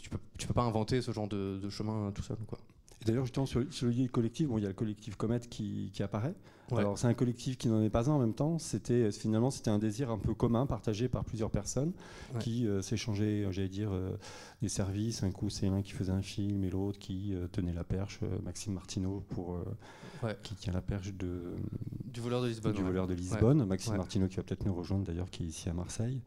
tu 0.00 0.10
peux, 0.10 0.18
tu 0.38 0.46
peux 0.46 0.54
pas 0.54 0.62
inventer 0.62 1.02
ce 1.02 1.10
genre 1.10 1.26
de, 1.26 1.68
chemin 1.70 2.12
tout 2.12 2.22
seul. 2.22 2.36
Quoi. 2.46 2.58
D'ailleurs, 3.04 3.24
justement, 3.24 3.46
sur, 3.46 3.64
sur 3.70 3.86
le 3.86 4.08
collectif, 4.08 4.48
bon, 4.48 4.58
il 4.58 4.62
y 4.62 4.64
a 4.64 4.68
le 4.68 4.74
collectif 4.74 5.16
Comet 5.16 5.40
qui, 5.40 5.90
qui 5.92 6.02
apparaît. 6.02 6.34
Alors, 6.72 6.98
c'est 6.98 7.06
un 7.06 7.14
collectif 7.14 7.58
qui 7.58 7.68
n'en 7.68 7.82
est 7.82 7.90
pas 7.90 8.08
un 8.08 8.14
en 8.14 8.18
même 8.18 8.34
temps. 8.34 8.58
C'était 8.58 9.10
finalement 9.12 9.50
c'était 9.50 9.70
un 9.70 9.78
désir 9.78 10.10
un 10.10 10.18
peu 10.18 10.34
commun, 10.34 10.66
partagé 10.66 11.08
par 11.08 11.24
plusieurs 11.24 11.50
personnes, 11.50 11.92
qui 12.40 12.66
euh, 12.66 12.82
s'échangeaient, 12.82 13.46
j'allais 13.50 13.68
dire, 13.68 13.90
euh, 13.92 14.16
des 14.62 14.68
services. 14.68 15.22
Un 15.22 15.30
coup, 15.30 15.50
c'est 15.50 15.68
l'un 15.68 15.82
qui 15.82 15.92
faisait 15.92 16.12
un 16.12 16.22
film 16.22 16.64
et 16.64 16.70
l'autre 16.70 16.98
qui 16.98 17.34
euh, 17.34 17.46
tenait 17.48 17.72
la 17.72 17.84
perche. 17.84 18.20
Maxime 18.44 18.74
Martineau 18.74 19.22
pour 19.30 19.58
qui 20.42 20.54
tient 20.54 20.72
la 20.72 20.80
perche 20.80 21.12
de 21.12 21.54
du 22.04 22.20
voleur 22.20 22.42
de 22.42 22.48
Lisbonne. 22.48 22.72
Du 22.72 22.82
voleur 22.82 23.06
de 23.06 23.14
Lisbonne. 23.14 23.64
Maxime 23.64 23.96
Martineau 23.96 24.28
qui 24.28 24.36
va 24.36 24.42
peut-être 24.42 24.64
nous 24.64 24.74
rejoindre 24.74 25.04
d'ailleurs, 25.04 25.30
qui 25.30 25.44
est 25.44 25.48
ici 25.48 25.68
à 25.68 25.74
Marseille. 25.74 26.20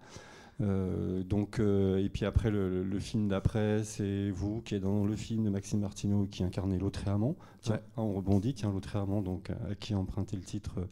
Euh, 0.59 1.23
donc, 1.23 1.59
euh, 1.59 2.03
et 2.03 2.09
puis 2.09 2.25
après, 2.25 2.49
le, 2.49 2.99
film 2.99 3.27
d'après, 3.27 3.83
c'est 3.83 4.29
vous 4.31 4.61
qui 4.61 4.75
êtes 4.75 4.81
dans 4.81 5.05
le 5.05 5.15
film 5.15 5.43
de 5.43 5.49
Maxime 5.49 5.79
Martineau 5.79 6.25
qui 6.25 6.43
incarnait 6.43 6.79
Lautréamont. 6.79 7.35
Tiens, 7.61 7.79
on 7.95 8.13
rebondit, 8.13 8.53
tiens, 8.53 8.71
Lautréamont, 8.71 9.21
donc 9.21 9.51
à 9.69 9.75
qui 9.75 9.93
a 9.93 9.97
emprunté 9.97 10.35
le 10.35 10.43
titre 10.43 10.87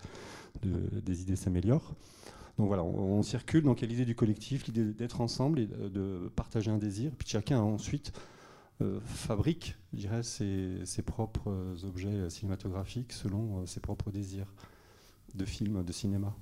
de 0.61 0.99
Des 0.99 1.21
idées 1.21 1.35
s'améliorent. 1.35 1.95
Donc 2.57 2.67
voilà, 2.67 2.83
on, 2.83 3.21
circule. 3.21 3.63
Donc 3.63 3.81
il 3.81 3.85
y 3.85 3.87
a 3.87 3.89
l'idée 3.89 4.05
du 4.05 4.15
collectif, 4.15 4.65
l'idée 4.67 4.93
d'être 4.93 5.19
ensemble 5.19 5.59
et 5.59 5.65
de 5.67 6.31
partager 6.35 6.71
un 6.71 6.77
désir. 6.77 7.11
Puis 7.17 7.27
chacun 7.27 7.59
ensuite 7.59 8.13
euh, 8.81 8.99
fabrique, 9.05 9.75
je 9.93 9.99
dirais, 9.99 10.23
ses, 10.23 10.85
ses, 10.85 11.01
propres 11.01 11.51
objets 11.83 12.29
cinématographiques 12.29 13.11
selon 13.11 13.65
ses 13.65 13.81
propres 13.81 14.11
désirs 14.11 14.53
de 15.33 15.43
film, 15.43 15.83
de 15.83 15.91
cinéma. 15.91 16.33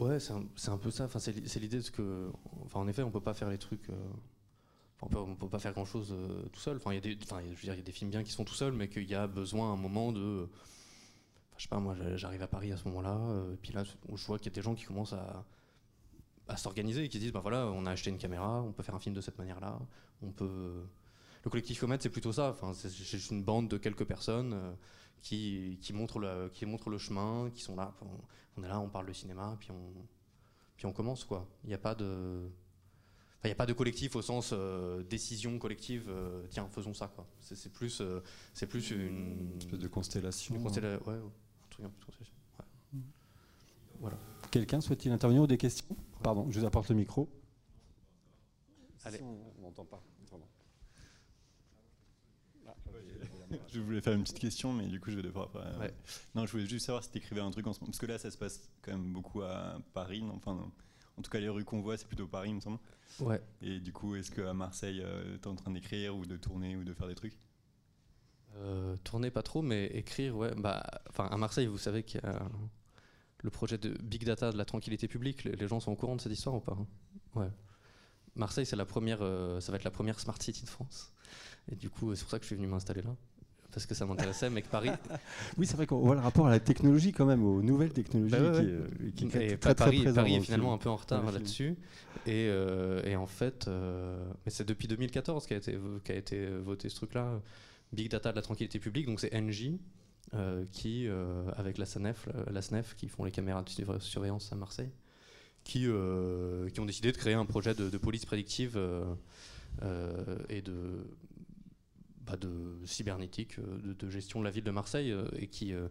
Ouais, 0.00 0.18
c'est 0.18 0.32
un, 0.32 0.44
un, 0.72 0.78
peu 0.78 0.90
ça. 0.90 1.04
Enfin, 1.04 1.18
c'est 1.18 1.60
l'idée 1.60 1.78
de 1.78 1.88
que, 1.90 2.30
enfin, 2.64 2.80
en 2.80 2.88
effet, 2.88 3.02
on 3.02 3.10
peut 3.10 3.20
pas 3.20 3.34
faire 3.34 3.48
les 3.48 3.58
trucs. 3.58 3.88
Euh, 3.90 3.94
on 5.02 5.08
peut, 5.08 5.18
on 5.18 5.36
peut 5.36 5.48
pas 5.48 5.58
faire 5.58 5.72
grand 5.72 5.84
chose 5.84 6.12
euh, 6.12 6.42
tout 6.52 6.60
seul. 6.60 6.76
Enfin, 6.78 6.92
il 6.92 6.94
y 6.94 6.98
a 6.98 7.00
des, 7.00 7.18
enfin, 7.22 7.40
je 7.42 7.48
veux 7.50 7.54
dire, 7.54 7.74
il 7.74 7.78
y 7.78 7.80
a 7.80 7.84
des 7.84 7.92
films 7.92 8.10
bien 8.10 8.24
qui 8.24 8.32
sont 8.32 8.44
tout 8.44 8.54
seuls, 8.54 8.72
mais 8.72 8.88
qu'il 8.88 9.08
y 9.08 9.14
a 9.14 9.26
besoin 9.26 9.70
à 9.70 9.72
un 9.74 9.76
moment 9.76 10.12
de. 10.12 10.48
je 11.56 11.62
sais 11.62 11.68
pas, 11.68 11.78
moi, 11.78 11.94
j'arrive 12.16 12.42
à 12.42 12.48
Paris 12.48 12.72
à 12.72 12.76
ce 12.76 12.88
moment-là, 12.88 13.16
euh, 13.16 13.54
puis 13.62 13.72
là, 13.72 13.84
je 13.84 14.26
vois 14.26 14.38
qu'il 14.38 14.50
y 14.50 14.54
a 14.54 14.56
des 14.56 14.62
gens 14.62 14.74
qui 14.74 14.84
commencent 14.84 15.12
à, 15.12 15.44
à 16.48 16.56
s'organiser 16.56 17.04
et 17.04 17.08
qui 17.08 17.18
disent, 17.18 17.32
bah 17.32 17.40
voilà, 17.40 17.66
on 17.68 17.86
a 17.86 17.90
acheté 17.92 18.10
une 18.10 18.18
caméra, 18.18 18.62
on 18.62 18.72
peut 18.72 18.82
faire 18.82 18.94
un 18.94 19.00
film 19.00 19.14
de 19.14 19.20
cette 19.20 19.38
manière-là, 19.38 19.78
on 20.22 20.30
peut. 20.32 20.84
Le 21.44 21.50
collectif 21.50 21.80
Comet, 21.80 21.98
c'est 22.00 22.08
plutôt 22.10 22.32
ça. 22.32 22.50
Enfin, 22.50 22.72
c'est 22.74 22.90
juste 22.90 23.30
une 23.30 23.42
bande 23.42 23.68
de 23.68 23.76
quelques 23.76 24.04
personnes 24.04 24.76
qui, 25.20 25.78
qui, 25.82 25.92
montrent 25.92 26.18
le, 26.18 26.50
qui 26.52 26.66
montrent 26.66 26.90
le 26.90 26.98
chemin, 26.98 27.50
qui 27.54 27.62
sont 27.62 27.76
là. 27.76 27.94
On, 28.56 28.62
est 28.62 28.68
là, 28.68 28.80
on 28.80 28.88
parle 28.88 29.06
de 29.06 29.12
cinéma, 29.12 29.56
puis 29.58 29.70
on, 29.70 29.92
puis 30.76 30.86
on 30.86 30.92
commence. 30.92 31.24
quoi. 31.24 31.48
Il 31.64 31.68
n'y 31.68 31.74
a 31.74 31.78
pas 31.78 31.94
de. 31.94 32.48
Il 33.42 33.48
n'y 33.48 33.52
a 33.52 33.56
pas 33.56 33.66
de 33.66 33.74
collectif 33.74 34.16
au 34.16 34.22
sens 34.22 34.50
euh, 34.54 35.02
décision 35.02 35.58
collective, 35.58 36.06
euh, 36.08 36.46
tiens, 36.48 36.66
faisons 36.70 36.94
ça. 36.94 37.08
quoi. 37.08 37.26
C'est 37.40 37.70
plus, 37.70 38.00
euh, 38.00 38.22
c'est 38.54 38.66
plus 38.66 38.90
une... 38.90 39.50
une 39.50 39.58
espèce 39.58 39.78
de 39.80 39.88
constellation. 39.88 40.54
Une 40.54 40.62
ouais, 40.62 40.78
un 40.78 41.68
truc 41.68 41.84
un 41.84 41.90
peu 41.90 41.98
de 42.00 42.04
constellation. 42.06 42.34
Ouais. 42.58 43.00
Voilà. 44.00 44.16
Quelqu'un 44.50 44.80
souhaite-t-il 44.80 45.12
intervenir 45.12 45.42
ou 45.42 45.46
des 45.46 45.58
questions? 45.58 45.94
Pardon, 46.22 46.50
je 46.50 46.58
vous 46.58 46.64
apporte 46.64 46.88
le 46.88 46.94
micro. 46.94 47.28
Allez. 49.04 49.20
On 49.20 49.60
n'entend 49.60 49.84
pas. 49.84 50.02
je 53.72 53.80
voulais 53.80 54.00
faire 54.00 54.12
une 54.12 54.22
petite 54.22 54.38
question, 54.38 54.72
mais 54.72 54.86
du 54.86 55.00
coup, 55.00 55.10
je 55.10 55.16
vais 55.16 55.22
devoir. 55.22 55.50
Euh, 55.56 55.88
non, 56.34 56.46
je 56.46 56.52
voulais 56.52 56.66
juste 56.66 56.86
savoir 56.86 57.02
si 57.02 57.10
tu 57.10 57.18
écrivais 57.18 57.40
un 57.40 57.50
truc 57.50 57.66
en 57.66 57.72
ce 57.72 57.80
moment. 57.80 57.90
Parce 57.90 57.98
que 57.98 58.06
là, 58.06 58.18
ça 58.18 58.30
se 58.30 58.38
passe 58.38 58.68
quand 58.82 58.92
même 58.92 59.12
beaucoup 59.12 59.42
à 59.42 59.78
Paris. 59.92 60.24
Enfin, 60.34 60.70
en 61.16 61.22
tout 61.22 61.30
cas, 61.30 61.40
les 61.40 61.48
rues 61.48 61.64
qu'on 61.64 61.80
voit, 61.80 61.96
c'est 61.96 62.06
plutôt 62.06 62.26
Paris, 62.26 62.50
il 62.50 62.56
me 62.56 62.60
semble. 62.60 62.78
Ouais. 63.20 63.40
Et 63.62 63.80
du 63.80 63.92
coup, 63.92 64.16
est-ce 64.16 64.30
qu'à 64.30 64.52
Marseille, 64.54 65.00
euh, 65.02 65.36
tu 65.40 65.42
es 65.42 65.46
en 65.46 65.54
train 65.54 65.70
d'écrire 65.70 66.16
ou 66.16 66.26
de 66.26 66.36
tourner 66.36 66.76
ou 66.76 66.84
de 66.84 66.92
faire 66.92 67.06
des 67.06 67.14
trucs? 67.14 67.38
Euh, 68.56 68.96
Tourner, 69.04 69.30
pas 69.30 69.42
trop, 69.42 69.62
mais 69.62 69.86
écrire, 69.86 70.36
ouais. 70.36 70.54
Bah, 70.56 70.82
enfin, 71.08 71.26
à 71.26 71.36
Marseille, 71.36 71.66
vous 71.66 71.78
savez 71.78 72.02
qu'il 72.02 72.20
y 72.22 72.26
a 72.26 72.48
le 73.38 73.50
projet 73.50 73.78
de 73.78 73.90
Big 74.02 74.24
Data 74.24 74.52
de 74.52 74.56
la 74.56 74.64
tranquillité 74.64 75.08
publique. 75.08 75.44
Les, 75.44 75.68
gens 75.68 75.80
sont 75.80 75.92
au 75.92 75.96
courant 75.96 76.16
de 76.16 76.20
cette 76.20 76.32
histoire 76.32 76.54
ou 76.54 76.60
pas 76.60 76.76
hein? 76.78 76.86
Ouais. 77.34 77.50
Marseille, 78.36 78.66
c'est 78.66 78.76
la 78.76 78.86
première, 78.86 79.18
ça 79.18 79.70
va 79.70 79.76
être 79.76 79.84
la 79.84 79.92
première 79.92 80.18
smart 80.18 80.40
city 80.40 80.64
de 80.64 80.70
France. 80.70 81.12
Et 81.70 81.76
du 81.76 81.90
coup, 81.90 82.14
c'est 82.14 82.22
pour 82.22 82.30
ça 82.30 82.38
que 82.38 82.44
je 82.44 82.48
suis 82.48 82.56
venu 82.56 82.66
m'installer 82.66 83.02
là 83.02 83.14
parce 83.74 83.86
que 83.86 83.94
ça 83.94 84.06
m'intéressait, 84.06 84.50
mais 84.50 84.62
que 84.62 84.68
Paris. 84.68 84.90
oui, 85.58 85.66
c'est 85.66 85.76
vrai 85.76 85.86
qu'on 85.86 85.98
voit 85.98 86.14
le 86.14 86.20
rapport 86.20 86.46
à 86.46 86.50
la 86.50 86.60
technologie 86.60 87.12
quand 87.12 87.26
même, 87.26 87.44
aux 87.44 87.60
nouvelles 87.60 87.92
technologies 87.92 88.36
bah 88.36 89.10
qui, 89.16 89.24
est, 89.24 89.56
très, 89.58 89.74
Paris, 89.74 90.04
Paris 90.14 90.36
est 90.36 90.40
finalement 90.40 90.72
un 90.72 90.78
peu 90.78 90.88
en 90.88 90.96
retard 90.96 91.30
là-dessus. 91.30 91.76
Et, 92.26 92.48
euh, 92.48 93.02
et, 93.04 93.16
en 93.16 93.26
fait, 93.26 93.66
euh, 93.66 94.16
mais 94.46 94.52
c'est 94.52 94.64
depuis 94.64 94.86
2014 94.86 95.46
qu'a 95.46 95.56
été, 95.56 95.76
a 96.08 96.12
été 96.12 96.46
voté 96.46 96.88
ce 96.88 96.94
truc-là, 96.94 97.40
Big 97.92 98.08
Data 98.08 98.30
de 98.30 98.36
la 98.36 98.42
tranquillité 98.42 98.78
publique. 98.78 99.06
Donc 99.06 99.18
c'est 99.18 99.34
NJ 99.34 99.72
euh, 100.34 100.64
qui, 100.70 101.08
avec 101.56 101.76
la 101.76 101.86
SNEF, 101.86 102.28
la 102.50 102.62
SNEF, 102.62 102.94
qui 102.94 103.08
font 103.08 103.24
les 103.24 103.32
caméras 103.32 103.62
de 103.62 103.98
surveillance 103.98 104.52
à 104.52 104.56
Marseille, 104.56 104.90
qui, 105.64 105.88
qui 106.72 106.80
ont 106.80 106.86
décidé 106.86 107.10
de 107.10 107.16
créer 107.16 107.34
un 107.34 107.46
projet 107.46 107.74
de, 107.74 107.90
de 107.90 107.98
police 107.98 108.24
prédictive 108.24 108.78
et 110.48 110.62
de 110.62 111.04
de 112.36 112.78
cybernétique, 112.84 113.58
euh, 113.58 113.94
de, 113.94 114.10
gestion 114.10 114.40
de 114.40 114.44
la 114.44 114.50
ville 114.50 114.64
de 114.64 114.70
Marseille, 114.70 115.12
euh, 115.12 115.28
et 115.36 115.46
qui 115.46 115.72
euh, 115.72 115.88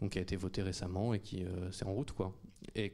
donc 0.00 0.16
a 0.16 0.20
été 0.20 0.36
voté 0.36 0.62
récemment 0.62 1.14
et 1.14 1.20
qui 1.20 1.44
c'est 1.72 1.86
en 1.86 1.92
route 1.92 2.12
quoi. 2.12 2.38
Et, 2.74 2.92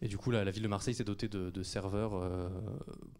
et, 0.00 0.08
du 0.08 0.16
coup 0.16 0.30
la, 0.30 0.44
la, 0.44 0.50
ville 0.50 0.62
de 0.62 0.68
Marseille 0.68 0.94
s'est 0.94 1.04
dotée 1.04 1.28
de, 1.28 1.62
serveurs 1.62 2.50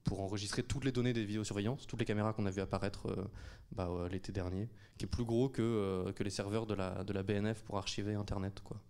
pour 0.04 0.20
enregistrer 0.20 0.62
toutes 0.62 0.86
les 0.86 0.92
données 0.92 1.12
des 1.12 1.26
vidéosurveillance, 1.26 1.86
toutes 1.86 2.00
les 2.00 2.06
caméras 2.06 2.32
qu'on 2.32 2.46
a 2.46 2.50
vu 2.50 2.62
apparaître 2.62 3.30
bah, 3.70 3.90
l'été 4.10 4.32
dernier, 4.32 4.70
qui 4.96 5.04
est 5.04 5.08
plus 5.08 5.26
gros 5.26 5.50
que, 5.50 6.10
que 6.12 6.22
les 6.22 6.30
serveurs 6.30 6.66
de 6.66 6.72
la, 6.72 7.04
de 7.04 7.12
la 7.12 7.22
BNF 7.22 7.64
pour 7.64 7.76
archiver 7.76 8.14
Internet 8.14 8.62
quoi. 8.64 8.82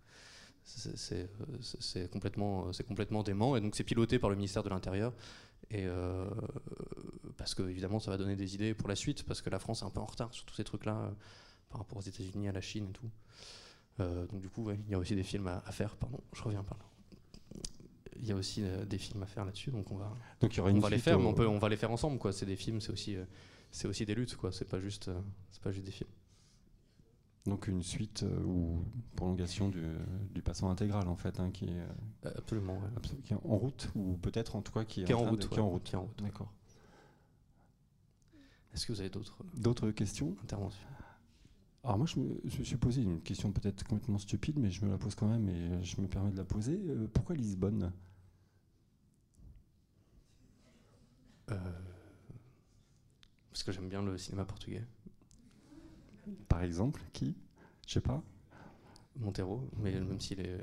C'est 0.63 2.09
complètement, 2.09 2.71
complètement 2.87 3.23
dément 3.23 3.57
et 3.57 3.61
donc 3.61 3.75
c'est 3.75 3.83
piloté 3.83 4.19
par 4.19 4.29
le 4.29 4.37
ministère 4.37 4.63
de 4.63 4.69
l'Intérieur 4.69 5.13
et 5.69 5.85
euh, 5.85 6.29
parce 7.37 7.55
que 7.55 7.63
évidemment, 7.63 7.99
ça 7.99 8.11
va 8.11 8.17
donner 8.17 8.35
des 8.35 8.55
idées 8.55 8.73
pour 8.73 8.89
la 8.89 8.95
suite, 8.95 9.23
parce 9.23 9.41
que 9.41 9.49
la 9.49 9.59
France 9.59 9.81
est 9.81 9.85
un 9.85 9.89
peu 9.89 9.99
en 9.99 10.05
retard 10.05 10.33
sur 10.33 10.45
tous 10.45 10.55
ces 10.55 10.63
trucs-là 10.63 10.95
euh, 10.95 11.11
par 11.69 11.79
rapport 11.79 11.97
aux 11.97 12.01
États-Unis, 12.01 12.47
à 12.47 12.51
la 12.51 12.61
Chine 12.61 12.87
et 12.89 12.93
tout. 12.93 13.09
Euh, 13.99 14.25
donc 14.27 14.41
du 14.41 14.49
coup, 14.49 14.69
il 14.71 14.89
y 14.89 14.93
a 14.93 14.99
aussi 14.99 15.15
des 15.15 15.23
films 15.23 15.47
à, 15.47 15.71
faire. 15.71 15.95
Pardon, 15.95 16.19
je 16.33 16.43
reviens 16.43 16.63
par 16.63 16.77
là. 16.77 16.85
Il 18.19 18.27
y 18.27 18.31
a 18.31 18.35
aussi 18.35 18.63
des 18.87 18.97
films 18.97 19.23
à 19.23 19.25
faire 19.25 19.43
là-dessus, 19.43 19.71
donc 19.71 19.91
on 19.91 19.97
va, 19.97 20.15
donc 20.39 20.53
il 20.53 20.57
y 20.57 20.59
aura 20.61 20.71
on 20.71 20.79
va 20.79 20.89
les 20.89 20.97
faire, 20.97 21.19
mais 21.19 21.25
on, 21.25 21.33
peut, 21.33 21.47
on 21.47 21.57
va 21.57 21.67
les 21.67 21.75
faire 21.75 21.91
ensemble. 21.91 22.19
Quoi. 22.19 22.31
C'est 22.31 22.45
des 22.45 22.55
films, 22.55 22.79
c'est 22.79 22.91
aussi, 22.91 23.17
c'est 23.69 23.87
aussi 23.87 24.05
des 24.05 24.15
luttes. 24.15 24.37
Quoi. 24.37 24.51
C'est 24.53 24.69
pas 24.69 24.79
juste, 24.79 25.09
c'est 25.51 25.61
pas 25.61 25.71
juste 25.71 25.85
des 25.85 25.91
films. 25.91 26.09
Donc 27.45 27.67
une 27.67 27.83
suite 27.83 28.23
euh, 28.23 28.43
ou 28.45 28.85
prolongation 29.17 29.67
du, 29.67 29.83
du, 30.33 30.41
passant 30.41 30.69
intégral 30.69 31.09
en 31.09 31.17
fait, 31.17 31.41
hein, 31.41 31.51
qui 31.51 31.65
est 31.65 31.81
euh, 32.25 32.31
absolument, 32.37 32.79
qui 33.23 33.33
est 33.33 33.35
en 33.35 33.57
route 33.57 33.89
ou 33.95 34.17
peut-être 34.21 34.55
en 34.55 34.61
tout 34.61 34.71
cas 34.71 34.85
qui 34.85 35.01
est, 35.01 35.13
en, 35.13 35.29
route, 35.29 35.49
qui 35.49 35.57
est 35.57 35.61
en 35.61 35.69
route, 35.69 35.83
qui 35.83 35.93
est 35.93 35.97
en 35.97 36.03
route. 36.03 36.23
D'accord. 36.23 36.53
Est-ce 38.73 38.85
que 38.85 38.93
vous 38.93 39.01
avez 39.01 39.09
d'autres 39.09 39.43
d'autres 39.55 39.91
questions? 39.91 40.37
Interventions? 40.41 40.87
Alors 41.83 41.97
moi 41.97 42.07
je 42.07 42.17
me, 42.17 42.39
suis 42.63 42.77
posé 42.77 43.01
une 43.01 43.21
question 43.21 43.51
peut-être 43.51 43.83
complètement 43.83 44.19
stupide, 44.19 44.57
mais 44.57 44.71
je 44.71 44.85
me 44.85 44.91
la 44.91 44.97
pose 44.97 45.15
quand 45.15 45.27
même 45.27 45.49
et 45.49 45.83
je 45.83 45.99
me 45.99 46.07
permets 46.07 46.31
de 46.31 46.37
la 46.37 46.45
poser. 46.45 46.81
Euh, 46.87 47.09
pourquoi 47.13 47.35
Lisbonne? 47.35 47.91
Parce 51.45 51.61
que 53.63 53.71
j'aime 53.71 53.89
bien 53.89 54.01
le 54.01 54.17
cinéma 54.17 54.45
portugais. 54.45 54.83
Par 56.47 56.63
exemple, 56.63 57.01
qui? 57.13 57.35
Je 57.87 57.93
sais 57.93 58.01
pas. 58.01 58.23
Montero, 59.19 59.69
mais 59.77 59.91
même 59.91 60.19
s'il 60.19 60.39
est 60.39 60.57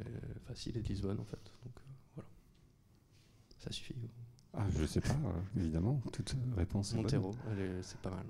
facile, 0.47 0.73
il 0.75 0.79
est 0.79 0.83
de 0.83 0.89
Lisbonne 0.89 1.21
en 1.21 1.25
fait. 1.25 1.53
Donc 1.65 1.77
euh, 1.77 1.93
voilà. 2.17 2.29
Ça 3.59 3.71
suffit. 3.71 3.95
Ah, 4.53 4.67
je 4.71 4.85
sais 4.85 5.01
pas, 5.01 5.11
euh, 5.11 5.61
évidemment. 5.61 6.01
Toute 6.13 6.35
réponse. 6.57 6.95
Montero, 6.95 7.33
c'est 7.83 8.01
pas 8.01 8.11
mal. 8.11 8.27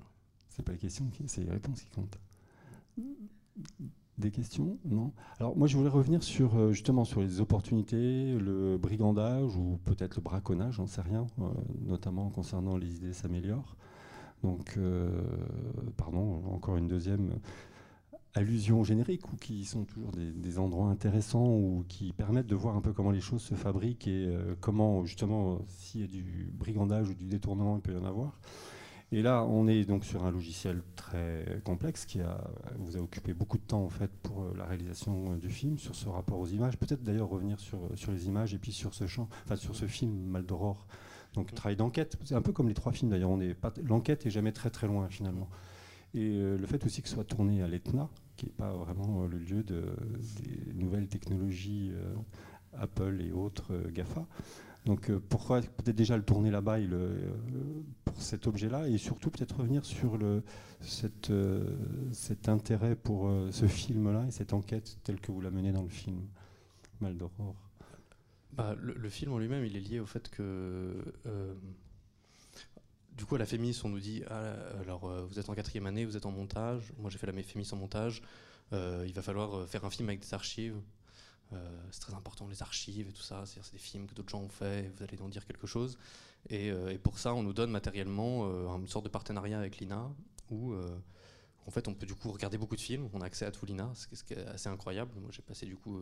C'est 0.49 0.63
pas 0.63 0.73
les 0.73 0.77
questions, 0.77 1.09
c'est 1.25 1.43
les 1.43 1.51
réponses 1.51 1.81
qui 1.81 1.89
comptent. 1.89 2.19
Des 4.17 4.29
questions? 4.29 4.77
Non 4.85 5.13
Alors 5.39 5.57
moi 5.57 5.67
je 5.67 5.77
voulais 5.77 5.89
revenir 5.89 6.21
sur 6.21 6.55
euh, 6.55 6.71
justement 6.73 7.05
sur 7.05 7.21
les 7.21 7.39
opportunités, 7.41 8.37
le 8.37 8.77
brigandage 8.77 9.55
ou 9.55 9.79
peut-être 9.85 10.17
le 10.17 10.21
braconnage, 10.21 10.75
j'en 10.75 10.85
sais 10.85 11.01
rien, 11.01 11.25
notamment 11.79 12.29
concernant 12.29 12.77
les 12.77 12.97
idées 12.97 13.13
s'améliorent. 13.13 13.75
Donc, 14.43 14.75
euh, 14.77 15.09
pardon, 15.97 16.41
encore 16.51 16.77
une 16.77 16.87
deuxième 16.87 17.31
allusion 18.33 18.83
générique 18.83 19.31
ou 19.33 19.35
qui 19.35 19.65
sont 19.65 19.83
toujours 19.83 20.11
des, 20.11 20.57
endroits 20.57 20.87
intéressants 20.87 21.47
ou 21.47 21.83
qui 21.87 22.13
permettent 22.13 22.47
de 22.47 22.55
voir 22.55 22.75
un 22.75 22.81
peu 22.81 22.93
comment 22.93 23.11
les 23.11 23.19
choses 23.19 23.41
se 23.41 23.55
fabriquent 23.55 24.07
et 24.07 24.25
euh, 24.25 24.55
comment 24.61 25.03
justement 25.05 25.59
s'il 25.67 26.01
y 26.01 26.03
a 26.03 26.07
du 26.07 26.49
brigandage 26.53 27.09
ou 27.09 27.13
du 27.13 27.25
détournement 27.25 27.75
il 27.75 27.81
peut 27.81 27.93
y 27.93 27.97
en 27.97 28.05
avoir. 28.05 28.39
Et 29.13 29.21
là, 29.21 29.43
on 29.43 29.67
est 29.67 29.83
donc 29.83 30.05
sur 30.05 30.23
un 30.23 30.31
logiciel 30.31 30.81
très 30.95 31.61
complexe 31.65 32.05
qui 32.05 32.21
a, 32.21 32.39
vous 32.79 32.95
a 32.95 33.01
occupé 33.01 33.33
beaucoup 33.33 33.57
de 33.57 33.63
temps 33.63 33.83
en 33.83 33.89
fait 33.89 34.09
pour 34.23 34.43
euh, 34.43 34.53
la 34.57 34.65
réalisation 34.65 35.35
du 35.35 35.49
film, 35.49 35.77
sur 35.77 35.95
ce 35.95 36.07
rapport 36.07 36.39
aux 36.39 36.47
images. 36.47 36.77
Peut-être 36.77 37.03
d'ailleurs 37.03 37.29
revenir 37.29 37.59
sur, 37.59 37.79
sur 37.95 38.13
les 38.13 38.27
images 38.27 38.53
et 38.53 38.57
puis 38.57 38.71
sur 38.71 38.93
ce 38.93 39.07
champ, 39.07 39.27
enfin 39.43 39.57
sur 39.57 39.75
ce 39.75 39.85
film 39.85 40.13
Mal 40.13 40.45
donc 41.33 41.53
travail 41.53 41.75
d'enquête, 41.75 42.17
c'est 42.25 42.35
un 42.35 42.41
peu 42.41 42.51
comme 42.51 42.67
les 42.67 42.73
trois 42.73 42.91
films 42.91 43.11
d'ailleurs. 43.11 43.37
L'enquête 43.83 44.25
est 44.25 44.31
jamais 44.31 44.51
très 44.51 44.69
très 44.69 44.87
loin 44.87 45.07
finalement. 45.09 45.49
Et 46.13 46.29
le 46.29 46.65
fait 46.65 46.85
aussi 46.85 47.01
que 47.01 47.07
ce 47.07 47.15
soit 47.15 47.23
tourné 47.23 47.61
à 47.63 47.67
l'Etna, 47.67 48.09
qui 48.35 48.47
n'est 48.47 48.51
pas 48.51 48.73
vraiment 48.73 49.25
le 49.25 49.37
lieu 49.37 49.63
de, 49.63 49.85
des 50.41 50.73
nouvelles 50.73 51.07
technologies 51.07 51.93
Apple 52.73 53.21
et 53.21 53.31
autres 53.31 53.73
GAFA. 53.93 54.25
Donc 54.85 55.09
pourquoi 55.29 55.61
peut-être 55.61 55.95
déjà 55.95 56.17
le 56.17 56.23
tourner 56.23 56.51
là-bas 56.51 56.79
pour 58.03 58.21
cet 58.21 58.47
objet-là 58.47 58.89
et 58.89 58.97
surtout 58.97 59.29
peut-être 59.29 59.59
revenir 59.59 59.85
sur 59.85 60.17
le, 60.17 60.43
cet 60.81 61.29
intérêt 62.49 62.95
pour 62.95 63.31
ce 63.51 63.67
film-là 63.67 64.25
et 64.27 64.31
cette 64.31 64.51
enquête 64.51 64.97
telle 65.03 65.21
que 65.21 65.31
vous 65.31 65.39
la 65.39 65.51
menez 65.51 65.71
dans 65.71 65.83
le 65.83 65.89
film 65.89 66.19
Mal 66.99 67.15
d'Aurore? 67.15 67.70
Bah, 68.53 68.75
le, 68.77 69.09
film 69.09 69.31
en 69.33 69.37
lui-même, 69.37 69.65
il 69.65 69.75
est 69.75 69.79
lié 69.79 69.99
au 69.99 70.05
fait 70.05 70.29
que. 70.29 71.13
Euh, 71.25 71.53
du 73.13 73.25
coup, 73.25 73.35
à 73.35 73.37
la 73.37 73.45
Fémis, 73.45 73.79
on 73.83 73.89
nous 73.89 73.99
dit 73.99 74.23
ah, 74.29 74.53
alors, 74.81 75.05
euh, 75.05 75.25
vous 75.25 75.39
êtes 75.39 75.49
en 75.49 75.53
quatrième 75.53 75.85
année, 75.85 76.05
vous 76.05 76.17
êtes 76.17 76.25
en 76.25 76.31
montage. 76.31 76.91
Moi, 76.97 77.09
j'ai 77.09 77.17
fait 77.17 77.27
la 77.27 77.43
Fémis 77.43 77.69
en 77.71 77.77
montage. 77.77 78.21
Euh, 78.73 79.05
il 79.07 79.13
va 79.13 79.21
falloir 79.21 79.67
faire 79.67 79.85
un 79.85 79.89
film 79.89 80.09
avec 80.09 80.21
des 80.21 80.33
archives. 80.33 80.75
c'est 81.91 81.99
très 81.99 82.13
important, 82.13 82.47
les 82.47 82.61
archives 82.61 83.07
et 83.09 83.13
tout 83.13 83.21
ça. 83.21 83.43
C'est 83.45 83.71
des 83.71 83.77
films 83.77 84.07
que 84.07 84.15
d'autres 84.15 84.29
gens 84.29 84.41
ont 84.41 84.49
fait, 84.49 84.91
vous 84.95 85.03
allez 85.03 85.21
en 85.21 85.29
dire 85.29 85.45
quelque 85.45 85.67
chose. 85.67 85.97
Et, 86.49 86.71
pour 87.03 87.19
ça, 87.19 87.33
on 87.35 87.43
nous 87.43 87.53
donne 87.53 87.71
matériellement 87.71 88.45
une 88.77 88.87
sorte 88.87 89.05
de 89.05 89.09
partenariat 89.09 89.59
avec 89.59 89.79
l'INA 89.79 90.09
où. 90.49 90.73
en 91.67 91.71
fait, 91.71 91.87
on 91.87 91.93
peut 91.93 92.05
du 92.05 92.15
coup 92.15 92.31
regarder 92.31 92.57
beaucoup 92.57 92.75
de 92.75 92.81
films, 92.81 93.09
on 93.13 93.21
a 93.21 93.25
accès 93.25 93.45
à 93.45 93.51
tout 93.51 93.65
l'INA, 93.65 93.91
ce 93.93 94.23
qui 94.23 94.33
est 94.33 94.47
assez 94.47 94.69
incroyable. 94.69 95.11
Moi, 95.19 95.29
j'ai 95.31 95.41
passé 95.41 95.65
du 95.65 95.75
coup 95.75 96.01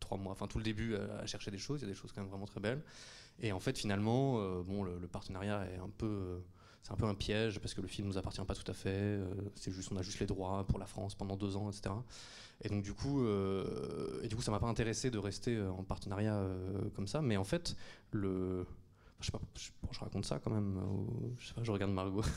trois 0.00 0.18
mois, 0.18 0.32
enfin 0.32 0.46
tout 0.46 0.58
le 0.58 0.64
début 0.64 0.96
à, 0.96 1.26
chercher 1.26 1.50
des 1.50 1.58
choses. 1.58 1.80
Il 1.80 1.84
y 1.84 1.86
a 1.86 1.92
des 1.92 1.98
choses 1.98 2.12
quand 2.12 2.20
même 2.20 2.30
vraiment 2.30 2.46
très 2.46 2.60
belles. 2.60 2.82
Et 3.40 3.52
en 3.52 3.60
fait, 3.60 3.78
finalement, 3.78 4.38
euh, 4.38 4.62
bon, 4.62 4.82
le, 4.82 5.06
partenariat 5.06 5.66
est 5.72 5.78
un 5.78 5.88
peu, 5.88 6.06
euh, 6.06 6.38
c'est 6.82 6.92
un 6.92 6.96
peu 6.96 7.06
un 7.06 7.14
piège 7.14 7.58
parce 7.60 7.74
que 7.74 7.80
le 7.80 7.88
film 7.88 8.08
nous 8.08 8.18
appartient 8.18 8.44
pas 8.44 8.54
tout 8.54 8.70
à 8.70 8.74
fait. 8.74 8.90
Euh, 8.90 9.26
c'est 9.54 9.72
juste, 9.72 9.90
on 9.92 9.96
a 9.96 10.02
juste 10.02 10.20
les 10.20 10.26
droits 10.26 10.66
pour 10.66 10.78
la 10.78 10.86
France 10.86 11.14
pendant 11.14 11.36
deux 11.36 11.56
ans, 11.56 11.70
etc. 11.70 11.94
Et 12.62 12.68
donc 12.68 12.82
du 12.82 12.92
coup, 12.92 13.26
et 14.22 14.28
du 14.28 14.36
coup, 14.36 14.42
ça 14.42 14.50
m'a 14.50 14.60
pas 14.60 14.66
intéressé 14.66 15.10
de 15.10 15.16
rester 15.16 15.58
en 15.62 15.82
partenariat 15.82 16.46
comme 16.94 17.06
ça. 17.06 17.22
Mais 17.22 17.38
en 17.38 17.44
fait, 17.44 17.74
le 18.12 18.66
je 19.20 19.26
sais 19.26 19.32
pas, 19.32 19.40
je, 19.54 20.00
raconte 20.00 20.26
ça 20.26 20.38
quand 20.38 20.50
même. 20.50 20.78
je 21.38 21.70
regarde 21.70 21.92
Margot. 21.92 22.22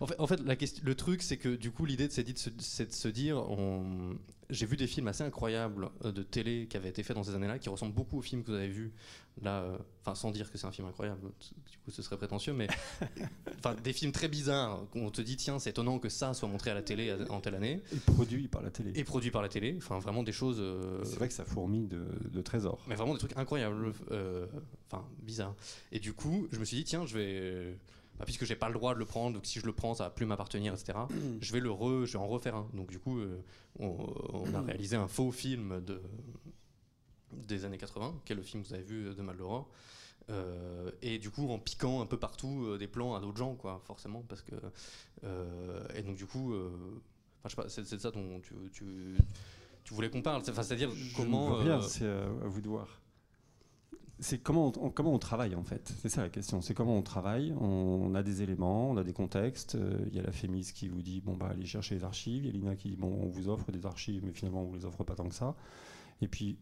En 0.00 0.06
fait, 0.06 0.18
en 0.18 0.26
fait 0.26 0.40
la 0.40 0.56
question, 0.56 0.82
le 0.84 0.94
truc, 0.94 1.22
c'est 1.22 1.36
que 1.36 1.54
du 1.54 1.70
coup, 1.70 1.84
l'idée, 1.84 2.08
c'est 2.10 2.24
de, 2.24 2.32
de, 2.32 2.92
se 2.92 3.08
dire, 3.08 3.36
on... 3.36 4.16
j'ai 4.52 4.66
vu 4.66 4.76
des 4.76 4.86
films 4.86 5.08
assez 5.08 5.24
incroyables 5.24 5.90
euh, 6.04 6.12
de 6.12 6.22
télé 6.22 6.66
qui 6.68 6.76
avaient 6.76 6.90
été 6.90 7.02
faits 7.02 7.16
dans 7.16 7.24
ces 7.24 7.34
années-là, 7.34 7.58
qui 7.58 7.68
ressemblent 7.68 7.94
beaucoup 7.94 8.18
aux 8.18 8.22
films 8.22 8.42
que 8.42 8.50
vous 8.50 8.56
avez 8.56 8.68
vus 8.68 8.92
là, 9.40 9.62
euh, 9.62 9.78
enfin, 10.02 10.14
sans 10.14 10.30
dire 10.30 10.50
que 10.52 10.58
c'est 10.58 10.66
un 10.66 10.72
film 10.72 10.86
incroyable, 10.86 11.20
du 11.70 11.78
coup, 11.78 11.90
ce 11.90 12.02
serait 12.02 12.16
prétentieux, 12.16 12.52
mais 12.52 12.68
enfin, 13.58 13.74
des 13.82 13.92
films 13.92 14.12
très 14.12 14.28
bizarres. 14.28 14.84
On 14.94 15.10
te 15.10 15.22
dit, 15.22 15.36
tiens, 15.36 15.58
c'est 15.58 15.70
étonnant 15.70 15.98
que 15.98 16.08
ça 16.08 16.34
soit 16.34 16.48
montré 16.48 16.70
à 16.70 16.74
la 16.74 16.82
télé 16.82 17.16
en 17.30 17.40
telle 17.40 17.54
année. 17.54 17.80
Et 17.92 17.96
produit 17.96 18.48
par 18.48 18.62
la 18.62 18.70
télé. 18.70 18.92
Et 18.94 19.04
produit 19.04 19.30
par 19.30 19.42
la 19.42 19.48
télé. 19.48 19.74
Enfin, 19.78 19.98
vraiment 19.98 20.22
des 20.22 20.32
choses. 20.32 20.58
Euh, 20.60 21.02
c'est 21.04 21.16
vrai 21.16 21.28
que 21.28 21.34
ça 21.34 21.44
fourmille 21.44 21.88
de, 21.88 22.04
de, 22.30 22.42
trésors. 22.42 22.80
Mais 22.88 22.94
vraiment 22.94 23.14
des 23.14 23.20
trucs 23.20 23.36
incroyables, 23.36 23.92
enfin, 24.90 25.04
bizarres. 25.22 25.54
Et 25.92 25.98
du 25.98 26.12
coup, 26.12 26.46
je 26.52 26.58
me 26.58 26.64
suis 26.64 26.76
dit, 26.76 26.84
tiens, 26.84 27.06
je 27.06 27.16
vais 27.16 27.78
bah, 28.18 28.24
puisque 28.24 28.44
j'ai 28.44 28.56
pas 28.56 28.68
le 28.68 28.74
droit 28.74 28.94
de 28.94 28.98
le 28.98 29.04
prendre, 29.04 29.34
donc 29.34 29.46
si 29.46 29.60
je 29.60 29.66
le 29.66 29.72
prends, 29.72 29.94
ça 29.94 30.04
va 30.04 30.10
plus 30.10 30.26
m'appartenir, 30.26 30.72
etc. 30.74 30.98
je 31.40 31.52
vais 31.52 31.60
le 31.60 31.70
re, 31.70 32.06
je 32.06 32.12
vais 32.12 32.18
en 32.18 32.28
refaire 32.28 32.56
un. 32.56 32.68
Donc 32.74 32.90
du 32.90 32.98
coup, 32.98 33.18
euh, 33.18 33.42
on, 33.78 34.54
a 34.54 34.60
réalisé 34.66 34.96
un 34.96 35.08
faux 35.08 35.32
film 35.32 35.80
de, 35.84 36.00
des 37.32 37.64
années 37.64 37.78
80, 37.78 38.20
qui 38.24 38.32
est 38.32 38.36
le 38.36 38.42
film 38.42 38.62
que 38.62 38.68
vous 38.68 38.74
avez 38.74 38.84
vu 38.84 39.14
de 39.14 39.22
Maldoror. 39.22 39.68
Euh, 40.30 40.90
et 41.02 41.18
du 41.18 41.30
coup, 41.30 41.50
en 41.50 41.58
piquant 41.58 42.00
un 42.00 42.06
peu 42.06 42.16
partout 42.16 42.64
euh, 42.64 42.78
des 42.78 42.86
plans 42.86 43.14
à 43.16 43.20
d'autres 43.20 43.38
gens, 43.38 43.54
quoi, 43.54 43.80
forcément, 43.84 44.24
parce 44.28 44.42
que. 44.42 44.54
et 45.94 46.02
donc 46.02 46.16
du 46.16 46.26
coup, 46.26 46.54
c'est 47.68 47.82
de 47.82 47.98
ça 47.98 48.10
dont 48.10 48.40
tu, 48.40 48.54
tu, 48.72 49.94
voulais 49.94 50.10
qu'on 50.10 50.22
parle. 50.22 50.44
C'est-à-dire 50.44 50.90
comment. 51.16 51.80
c'est 51.82 52.06
à 52.06 52.46
vous 52.46 52.60
de 52.60 52.68
voir 52.68 53.01
c'est 54.22 54.38
comment 54.38 54.72
on, 54.80 54.90
comment 54.90 55.12
on 55.12 55.18
travaille 55.18 55.54
en 55.54 55.64
fait. 55.64 55.92
C'est 56.00 56.08
ça 56.08 56.22
la 56.22 56.28
question. 56.28 56.62
C'est 56.62 56.74
comment 56.74 56.96
on 56.96 57.02
travaille. 57.02 57.52
On, 57.60 58.14
a 58.14 58.22
des 58.22 58.42
éléments, 58.42 58.90
on 58.90 58.96
a 58.96 59.04
des 59.04 59.12
contextes. 59.12 59.74
Euh, 59.74 59.98
il 60.06 60.16
y 60.16 60.20
a 60.20 60.22
la 60.22 60.32
FEMIS 60.32 60.72
qui 60.72 60.88
vous 60.88 61.02
dit 61.02 61.20
bon 61.20 61.36
bah 61.36 61.48
allez 61.50 61.66
chercher 61.66 61.96
les 61.96 62.04
archives. 62.04 62.44
Il 62.44 62.46
y 62.46 62.48
a 62.50 62.52
l'INA 62.52 62.76
qui 62.76 62.90
dit 62.90 62.96
bon 62.96 63.18
on 63.22 63.28
vous 63.28 63.48
offre 63.48 63.72
des 63.72 63.84
archives, 63.84 64.22
mais 64.24 64.32
finalement 64.32 64.62
on 64.62 64.66
vous 64.66 64.76
les 64.76 64.84
offre 64.84 65.02
pas 65.04 65.16
tant 65.16 65.28
que 65.28 65.34
ça. 65.34 65.54
Et 66.22 66.28
puis 66.28 66.56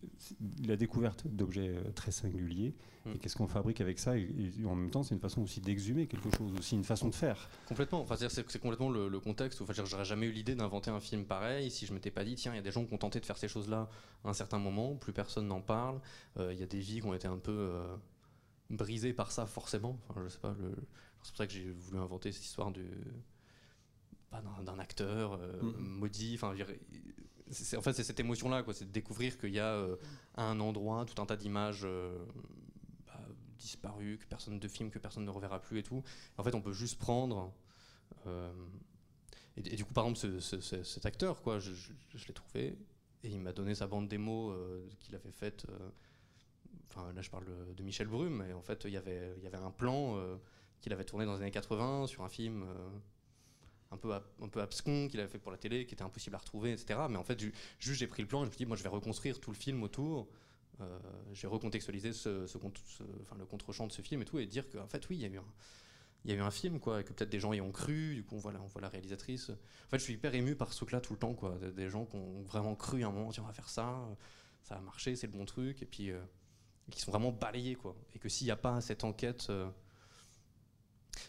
la 0.66 0.77
découverte 0.77 1.27
d'objets 1.27 1.68
euh, 1.68 1.92
très 1.92 2.11
singuliers. 2.11 2.75
Et 3.05 3.09
hmm. 3.11 3.18
qu'est-ce 3.18 3.37
qu'on 3.37 3.46
fabrique 3.46 3.83
avec 3.83 3.99
ça? 3.99 4.16
Et, 4.16 4.53
en 4.66 4.75
même 4.75 4.90
temps, 4.90 5.03
c'est 5.03 5.14
une 5.14 5.20
façon 5.20 5.42
aussi 5.42 5.61
d'exhumer 5.61 6.07
quelque 6.07 6.35
chose, 6.37 6.53
aussi 6.59 6.75
une 6.75 6.85
façon 6.85 7.09
de 7.09 7.14
faire. 7.14 7.49
Complètement. 7.66 8.01
Enfin, 8.01 8.16
c'est, 8.16 8.59
complètement 8.59 8.90
le, 8.90 9.20
contexte. 9.20 9.61
Enfin, 9.61 9.75
j'aurais 9.85 10.05
jamais 10.07 10.27
eu 10.27 10.33
l'idée 10.33 10.55
d'inventer 10.55 10.90
un 10.90 11.01
film 11.01 11.27
pareil 11.27 11.70
si 11.70 11.85
je 11.87 11.92
m'étais 11.92 12.11
pas 12.11 12.25
dit 12.25 12.35
tiens, 12.35 12.53
il 12.55 12.57
y 12.57 12.59
a 12.59 12.62
des 12.62 12.73
gens 12.73 12.85
qui 12.85 12.94
ont 12.94 12.99
tenté 12.99 13.20
de 13.20 13.27
faire 13.27 13.37
ces 13.37 13.49
choses-là 13.49 13.90
à 14.25 14.31
un 14.31 14.33
certain 14.33 14.59
moment, 14.59 14.96
plus 14.96 15.12
personne 15.12 15.46
n'en 15.46 15.61
parle. 15.61 16.01
Euh, 16.38 16.55
il 16.55 16.59
y 16.59 16.62
a 16.62 16.66
des 16.66 16.81
vies 16.81 17.01
qui 17.01 17.07
ont 17.07 17.14
été 17.14 17.29
un 17.29 17.38
peu 17.38 17.53
euh, 17.53 17.96
brisées 18.70 19.12
par 19.12 19.31
ça, 19.31 19.44
forcément. 19.44 19.99
Enfin, 20.09 20.23
je 20.25 20.29
sais 20.29 20.38
pas. 20.38 20.57
C'est 21.23 21.33
pour 21.33 21.37
ça 21.37 21.46
que 21.46 21.53
j'ai 21.53 21.70
voulu 21.70 21.99
inventer 21.99 22.33
cette 22.33 22.44
histoire 22.44 22.70
du 22.70 22.87
d'un, 24.64 24.79
acteur 24.79 25.38
hmm. 25.61 25.73
maudit. 25.77 26.35
Enfin, 26.37 26.55
fait, 27.52 27.92
c'est 27.92 28.04
cette 28.04 28.20
émotion-là, 28.20 28.64
c'est 28.72 28.86
de 28.86 28.92
découvrir 28.92 29.38
qu'il 29.38 29.54
y 29.54 29.58
a 29.58 29.72
euh, 29.74 29.96
un 30.36 30.60
endroit 30.60 31.04
tout 31.04 31.20
un 31.20 31.26
tas 31.26 31.36
d'images 31.36 31.82
euh, 31.84 32.24
bah, 33.06 33.20
disparues, 33.58 34.18
que 34.18 34.26
personne 34.26 34.58
de 34.58 34.68
film 34.68 34.90
que 34.90 34.98
personne 34.98 35.24
ne 35.24 35.30
reverra 35.30 35.60
plus 35.60 35.78
et 35.78 35.82
tout. 35.82 36.02
En 36.38 36.44
fait, 36.44 36.54
on 36.54 36.62
peut 36.62 36.72
juste 36.72 36.98
prendre. 36.98 37.52
Euh, 38.26 38.52
et, 39.56 39.76
du 39.76 39.84
coup, 39.84 39.92
par 39.92 40.06
exemple, 40.06 40.40
cet 40.40 41.06
acteur, 41.06 41.42
quoi, 41.42 41.58
je, 41.58 41.70
l'ai 42.26 42.34
trouvé 42.34 42.78
et 43.22 43.28
il 43.28 43.40
m'a 43.40 43.52
donné 43.52 43.74
sa 43.74 43.86
bande 43.86 44.08
démo 44.08 44.54
qu'il 45.00 45.14
avait 45.14 45.32
faite. 45.32 45.66
Enfin, 46.88 47.12
là, 47.12 47.20
je 47.20 47.28
parle 47.28 47.44
de 47.74 47.82
Michel 47.82 48.06
Brume, 48.06 48.42
et 48.48 48.54
en 48.54 48.62
fait, 48.62 48.84
il 48.84 48.92
y 48.92 48.96
avait 48.96 49.34
un 49.54 49.70
plan 49.70 50.16
qu'il 50.80 50.92
avait 50.94 51.04
tourné 51.04 51.26
dans 51.26 51.34
les 51.34 51.42
années 51.42 51.50
80 51.50 52.06
sur 52.06 52.24
un 52.24 52.30
film 52.30 52.64
un 53.90 53.96
peu, 53.96 54.12
un 54.12 54.48
peu 54.48 54.61
abscon 54.61 55.09
qu'il 55.09 55.20
avait 55.20 55.29
fait 55.29 55.38
pour 55.38 55.50
la 55.50 55.59
télé, 55.59 55.85
qui 55.87 55.94
était 55.94 56.05
impossible 56.05 56.37
à 56.37 56.38
retrouver, 56.38 56.72
etc. 56.72 57.00
Mais 57.09 57.16
en 57.16 57.24
fait, 57.24 57.38
juste 57.79 57.98
j'ai 57.98 58.07
pris 58.07 58.22
le 58.22 58.29
plan 58.29 58.40
et 58.40 58.44
je 58.44 58.46
me 58.46 58.53
suis 58.53 58.59
dit, 58.59 58.66
moi 58.66 58.76
je 58.76 58.83
vais 58.83 58.88
reconstruire 58.88 59.40
tout 59.40 59.50
le 59.50 59.57
film 59.57 59.83
autour. 59.83 60.29
Euh, 60.81 60.98
j'ai 61.33 61.46
recontextualisé 61.46 62.11
le 62.24 63.44
contre-champ 63.44 63.87
de 63.87 63.92
ce 63.92 64.03
film 64.03 64.22
et 64.22 64.24
tout, 64.24 64.38
et 64.38 64.46
dire 64.46 64.68
qu'en 64.70 64.87
fait, 64.87 65.09
oui, 65.11 65.16
il 65.16 65.22
y 65.22 65.24
a 66.33 66.37
eu 66.37 66.40
un, 66.40 66.50
film, 66.50 66.81
quoi, 66.81 67.00
et 67.00 67.05
que 67.05 67.12
peut-être 67.12 67.29
des 67.31 67.40
gens 67.40 67.53
y 67.53 67.61
ont 67.61 67.72
cru, 67.72 68.14
du 68.14 68.24
coup, 68.24 68.37
on 68.37 68.38
voit, 68.38 68.53
la, 68.81 68.88
réalisatrice. 68.88 69.50
En 69.50 69.90
fait, 69.90 69.98
je 69.98 70.05
suis 70.05 70.14
hyper 70.14 70.35
ému 70.35 70.55
par 70.55 70.72
ce 70.72 70.79
truc-là 70.79 71.00
tout 71.00 71.12
le 71.12 71.18
temps, 71.18 71.35
quoi. 71.35 71.59
Des 71.76 71.90
gens 71.90 72.07
qui 72.07 72.16
ont 72.16 72.42
vraiment 72.42 72.74
cru 72.76 73.03
à 73.03 73.09
un 73.09 73.11
moment, 73.11 73.31
on 73.37 73.42
va 73.42 73.53
faire 73.53 73.68
ça, 73.68 74.09
ça 74.62 74.76
a 74.76 74.81
marché, 74.81 75.16
c'est 75.16 75.26
le 75.26 75.33
bon 75.33 75.44
truc, 75.44 75.83
et 75.83 75.87
puis 75.87 76.11
euh, 76.11 76.20
qui 76.90 77.00
sont 77.00 77.11
vraiment 77.11 77.33
balayés, 77.33 77.74
quoi. 77.74 77.94
Et 78.14 78.18
que 78.18 78.29
s'il 78.29 78.46
n'y 78.46 78.53
a 78.53 78.57
pas 78.57 78.81
cette 78.81 79.05
enquête. 79.05 79.48
Euh, 79.50 79.68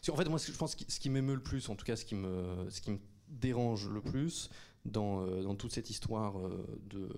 en 0.09 0.15
fait, 0.15 0.29
moi, 0.29 0.39
je 0.39 0.51
pense 0.51 0.75
ce 0.87 0.99
qui 0.99 1.09
m'émeut 1.09 1.35
le 1.35 1.43
plus, 1.43 1.69
en 1.69 1.75
tout 1.75 1.85
cas, 1.85 1.95
ce 1.95 2.05
qui 2.05 2.15
me, 2.15 2.69
ce 2.69 2.81
qui 2.81 2.91
me 2.91 2.99
dérange 3.27 3.87
le 3.87 4.01
plus 4.01 4.49
dans, 4.85 5.25
euh, 5.25 5.43
dans 5.43 5.55
toute 5.55 5.71
cette 5.71 5.89
histoire 5.89 6.39
euh, 6.39 6.79
de 6.89 7.09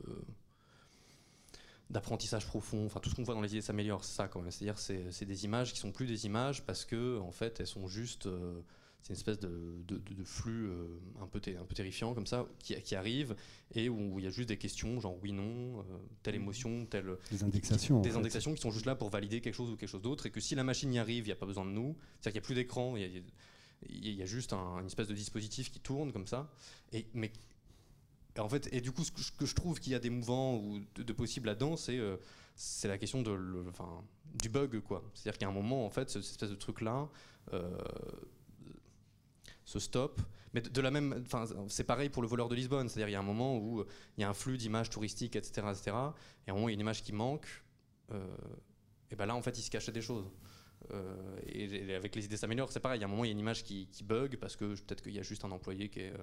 d'apprentissage 1.89 2.47
profond, 2.47 2.85
enfin 2.85 2.99
tout 2.99 3.09
ce 3.09 3.15
qu'on 3.15 3.23
voit 3.23 3.35
dans 3.35 3.41
les 3.41 3.51
idées 3.51 3.61
s'améliore, 3.61 4.03
c'est 4.03 4.15
ça 4.15 4.27
quand 4.27 4.41
même. 4.41 4.49
C'est-à-dire 4.49 4.79
c'est 4.79 5.25
des 5.25 5.45
images 5.45 5.73
qui 5.73 5.79
sont 5.79 5.91
plus 5.91 6.07
des 6.07 6.25
images 6.25 6.65
parce 6.65 6.85
que 6.85 7.19
en 7.19 7.31
fait 7.31 7.59
elles 7.59 7.67
sont 7.67 7.87
juste 7.87 8.25
euh, 8.25 8.61
c'est 9.03 9.09
une 9.09 9.17
espèce 9.17 9.39
de, 9.39 9.83
de, 9.85 10.23
flux 10.23 10.67
euh, 10.67 10.87
un, 11.21 11.27
peu 11.27 11.41
un 11.59 11.65
peu 11.65 11.75
terrifiant 11.75 12.13
comme 12.13 12.25
ça 12.25 12.47
qui, 12.59 12.73
qui, 12.81 12.95
arrive 12.95 13.35
et 13.75 13.89
où 13.89 14.17
il 14.17 14.23
y 14.23 14.27
a 14.27 14.31
juste 14.31 14.47
des 14.47 14.57
questions 14.57 15.01
genre 15.01 15.17
oui 15.21 15.33
non 15.33 15.79
euh, 15.79 15.83
telle 16.23 16.35
émotion 16.35 16.85
telle 16.85 17.17
des 17.29 17.43
indexations 17.43 18.01
des 18.01 18.15
indexations 18.15 18.53
qui 18.53 18.61
sont 18.61 18.71
juste 18.71 18.85
là 18.85 18.95
pour 18.95 19.09
valider 19.09 19.41
quelque 19.41 19.55
chose 19.55 19.69
ou 19.69 19.75
quelque 19.75 19.89
chose 19.89 20.01
d'autre 20.01 20.25
et 20.25 20.31
que 20.31 20.39
si 20.39 20.55
la 20.55 20.63
machine 20.63 20.93
y 20.93 20.99
arrive 20.99 21.25
il 21.25 21.27
n'y 21.27 21.33
a 21.33 21.35
pas 21.35 21.45
besoin 21.45 21.65
de 21.65 21.71
nous. 21.71 21.97
C'est 22.21 22.29
à 22.29 22.31
dire 22.31 22.33
qu'il 22.33 22.39
n'y 22.39 22.45
a 22.45 22.47
plus 22.47 22.55
d'écran 22.55 22.95
il 22.95 24.17
y, 24.17 24.21
a 24.21 24.25
juste 24.25 24.53
un, 24.53 24.79
une 24.79 24.85
espèce 24.85 25.09
de 25.09 25.13
dispositif 25.13 25.69
qui 25.69 25.81
tourne 25.81 26.13
comme 26.13 26.27
ça. 26.27 26.49
Et 26.93 27.05
mais 27.13 27.33
en 28.37 28.47
fait 28.47 28.69
et 28.71 28.79
du 28.79 28.93
coup 28.93 29.03
ce 29.03 29.11
que 29.11 29.45
je, 29.45 29.53
trouve 29.53 29.81
qu'il 29.81 29.91
y 29.91 29.95
a 29.95 29.99
d'émouvant 29.99 30.55
ou 30.55 30.79
de, 30.95 31.13
possible 31.13 31.47
là-dedans 31.47 31.75
c'est 31.75 31.97
euh, 31.97 32.15
c'est 32.55 32.87
la 32.87 32.97
question 32.97 33.21
de 33.21 33.31
le, 33.31 33.67
enfin, 33.67 34.03
du 34.35 34.47
bug 34.47 34.79
quoi. 34.79 35.03
C'est 35.13 35.27
à 35.27 35.31
dire 35.31 35.37
qu'il 35.39 35.41
y 35.41 35.45
a 35.45 35.49
un 35.49 35.53
moment 35.53 35.85
en 35.85 35.89
fait 35.89 36.09
cette 36.09 36.23
espèce 36.23 36.49
de 36.49 36.55
truc 36.55 36.79
là 36.79 37.09
se 39.65 39.79
stoppe. 39.79 40.21
Mais 40.53 40.61
de, 40.61 40.81
la 40.81 40.91
même, 40.91 41.23
c'est 41.67 41.83
pareil 41.83 42.09
pour 42.09 42.21
le 42.21 42.27
voleur 42.27 42.47
de 42.47 42.55
Lisbonne, 42.55 42.87
c'est-à-dire 42.87 43.09
il 43.09 43.13
y 43.13 43.15
a 43.15 43.19
un 43.19 43.23
moment 43.23 43.57
où 43.57 43.79
euh, 43.79 43.87
il 44.17 44.21
y 44.21 44.23
a 44.23 44.29
un 44.29 44.33
flux 44.33 44.57
d'images 44.57 44.89
touristiques, 44.89 45.35
etc., 45.35 45.67
etc. 45.71 45.91
Et 46.45 46.51
à 46.51 46.53
un 46.53 46.53
moment 46.53 46.69
il 46.69 46.71
y 46.71 46.73
a 46.73 46.75
une 46.75 46.81
image 46.81 47.01
qui 47.01 47.11
manque. 47.11 47.47
Euh, 48.11 48.23
et 49.09 49.15
ben 49.15 49.25
là 49.25 49.35
en 49.35 49.41
fait 49.41 49.57
il 49.57 49.63
se 49.63 49.71
cachait 49.71 49.91
des 49.91 50.01
choses. 50.01 50.25
Euh, 50.91 51.39
et, 51.47 51.95
avec 51.95 52.15
les 52.15 52.25
idées 52.25 52.37
s'améliorent, 52.37 52.71
c'est 52.71 52.79
pareil. 52.79 52.99
Il 52.99 53.01
y 53.01 53.03
a 53.03 53.07
un 53.07 53.09
moment 53.09 53.23
il 53.23 53.29
y 53.29 53.31
a 53.31 53.33
une 53.33 53.39
image 53.39 53.63
qui, 53.63 53.87
bug 54.03 54.37
parce 54.37 54.55
que 54.55 54.75
peut-être 54.75 55.01
qu'il 55.01 55.13
y 55.13 55.19
a 55.19 55.23
juste 55.23 55.43
un 55.43 55.51
employé 55.51 55.89
qui 55.89 56.01
est, 56.01 56.13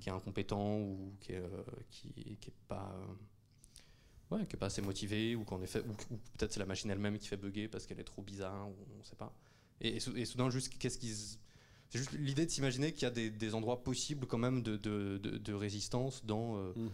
qui 0.00 0.08
est 0.08 0.12
incompétent 0.12 0.78
ou 0.78 1.14
qui 1.20 1.32
est, 1.32 1.42
qui, 1.90 2.08
est 2.08 2.54
pas 2.66 2.92
ouais, 4.32 4.46
qui 4.46 4.56
est 4.56 4.58
pas 4.58 4.66
assez 4.66 4.82
motivé 4.82 5.36
ou 5.36 5.44
qu'en 5.44 5.62
effet 5.62 5.80
ou, 5.80 6.16
peut-être 6.38 6.52
c'est 6.52 6.60
la 6.60 6.66
machine 6.66 6.90
elle-même 6.90 7.18
qui 7.18 7.28
fait 7.28 7.36
bugger 7.36 7.68
parce 7.68 7.86
qu'elle 7.86 8.00
est 8.00 8.04
trop 8.04 8.22
bizarre, 8.22 8.68
ou 8.68 8.74
on 8.98 9.04
sait 9.04 9.16
pas. 9.16 9.32
Et, 9.80 9.96
et, 9.96 10.24
soudain 10.24 10.50
juste 10.50 10.76
qu'est-ce 10.76 10.98
qu'ils 10.98 11.38
c'est 11.90 11.98
juste 11.98 12.12
l'idée 12.12 12.46
de 12.46 12.50
s'imaginer 12.50 12.92
qu'il 12.92 13.02
y 13.02 13.06
a 13.06 13.10
des, 13.10 13.54
endroits 13.54 13.82
possibles 13.82 14.26
quand 14.26 14.38
même 14.38 14.62
de, 14.62 14.76
de, 14.76 15.52
résistance 15.52 16.24
dans. 16.24 16.54
Mhm. 16.54 16.90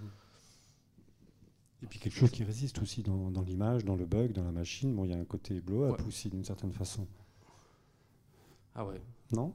Et 1.82 1.86
puis 1.86 1.98
quelque 1.98 2.16
chose 2.16 2.30
qui 2.30 2.42
résiste 2.42 2.80
aussi 2.80 3.02
dans, 3.02 3.30
dans 3.30 3.42
l'image, 3.42 3.84
dans 3.84 3.96
le 3.96 4.06
bug, 4.06 4.32
dans 4.32 4.44
la 4.44 4.52
machine. 4.52 4.94
Bon, 4.94 5.04
il 5.04 5.10
y 5.10 5.14
a 5.14 5.18
un 5.18 5.24
côté 5.24 5.60
blow-up 5.60 6.00
aussi 6.08 6.30
d'une 6.30 6.44
certaine 6.44 6.72
façon. 6.72 7.06
Ah 8.74 8.84
ouais. 8.84 9.00
Non? 9.32 9.54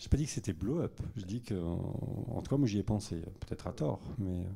J'ai 0.00 0.08
pas 0.08 0.16
dit 0.16 0.24
que 0.24 0.30
c'était 0.30 0.54
blow-up. 0.54 0.98
Je 1.16 1.26
dis 1.26 1.42
que, 1.42 1.54
en, 1.54 2.40
tout 2.40 2.48
cas, 2.48 2.56
moi 2.56 2.66
j'y 2.66 2.78
ai 2.78 2.82
pensé, 2.82 3.20
peut-être 3.40 3.66
à 3.66 3.72
tort, 3.72 4.00
mais. 4.18 4.40
Euh. 4.40 4.50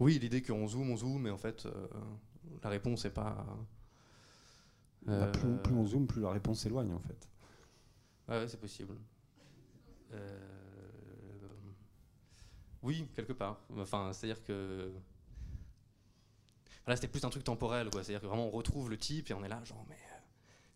Oui, 0.00 0.18
l'idée 0.18 0.40
qu'on 0.40 0.66
zoome, 0.66 0.90
on 0.90 0.96
zoome, 0.96 1.22
mais 1.22 1.30
en 1.30 1.36
fait, 1.36 1.66
euh, 1.66 1.86
la 2.62 2.70
réponse 2.70 3.04
n'est 3.04 3.10
pas. 3.10 3.46
Bah, 5.06 5.26
plus, 5.26 5.48
euh, 5.48 5.56
plus, 5.58 5.74
on 5.74 5.86
zoome, 5.86 6.06
plus 6.06 6.22
la 6.22 6.30
réponse 6.30 6.60
s'éloigne 6.60 6.92
en 6.92 7.00
fait. 7.00 7.28
ouais 8.28 8.48
c'est 8.48 8.60
possible. 8.60 8.94
Oui, 12.84 13.08
quelque 13.16 13.32
part. 13.32 13.58
Enfin, 13.78 14.12
c'est-à-dire 14.12 14.44
que. 14.44 14.92
Là, 16.86 16.94
c'était 16.96 17.08
plus 17.08 17.24
un 17.24 17.30
truc 17.30 17.42
temporel, 17.42 17.88
quoi. 17.88 18.04
C'est-à-dire 18.04 18.20
que 18.20 18.26
vraiment, 18.26 18.46
on 18.46 18.50
retrouve 18.50 18.90
le 18.90 18.98
type 18.98 19.30
et 19.30 19.34
on 19.34 19.42
est 19.42 19.48
là, 19.48 19.64
genre, 19.64 19.86
mais, 19.88 19.94
euh, 19.94 20.18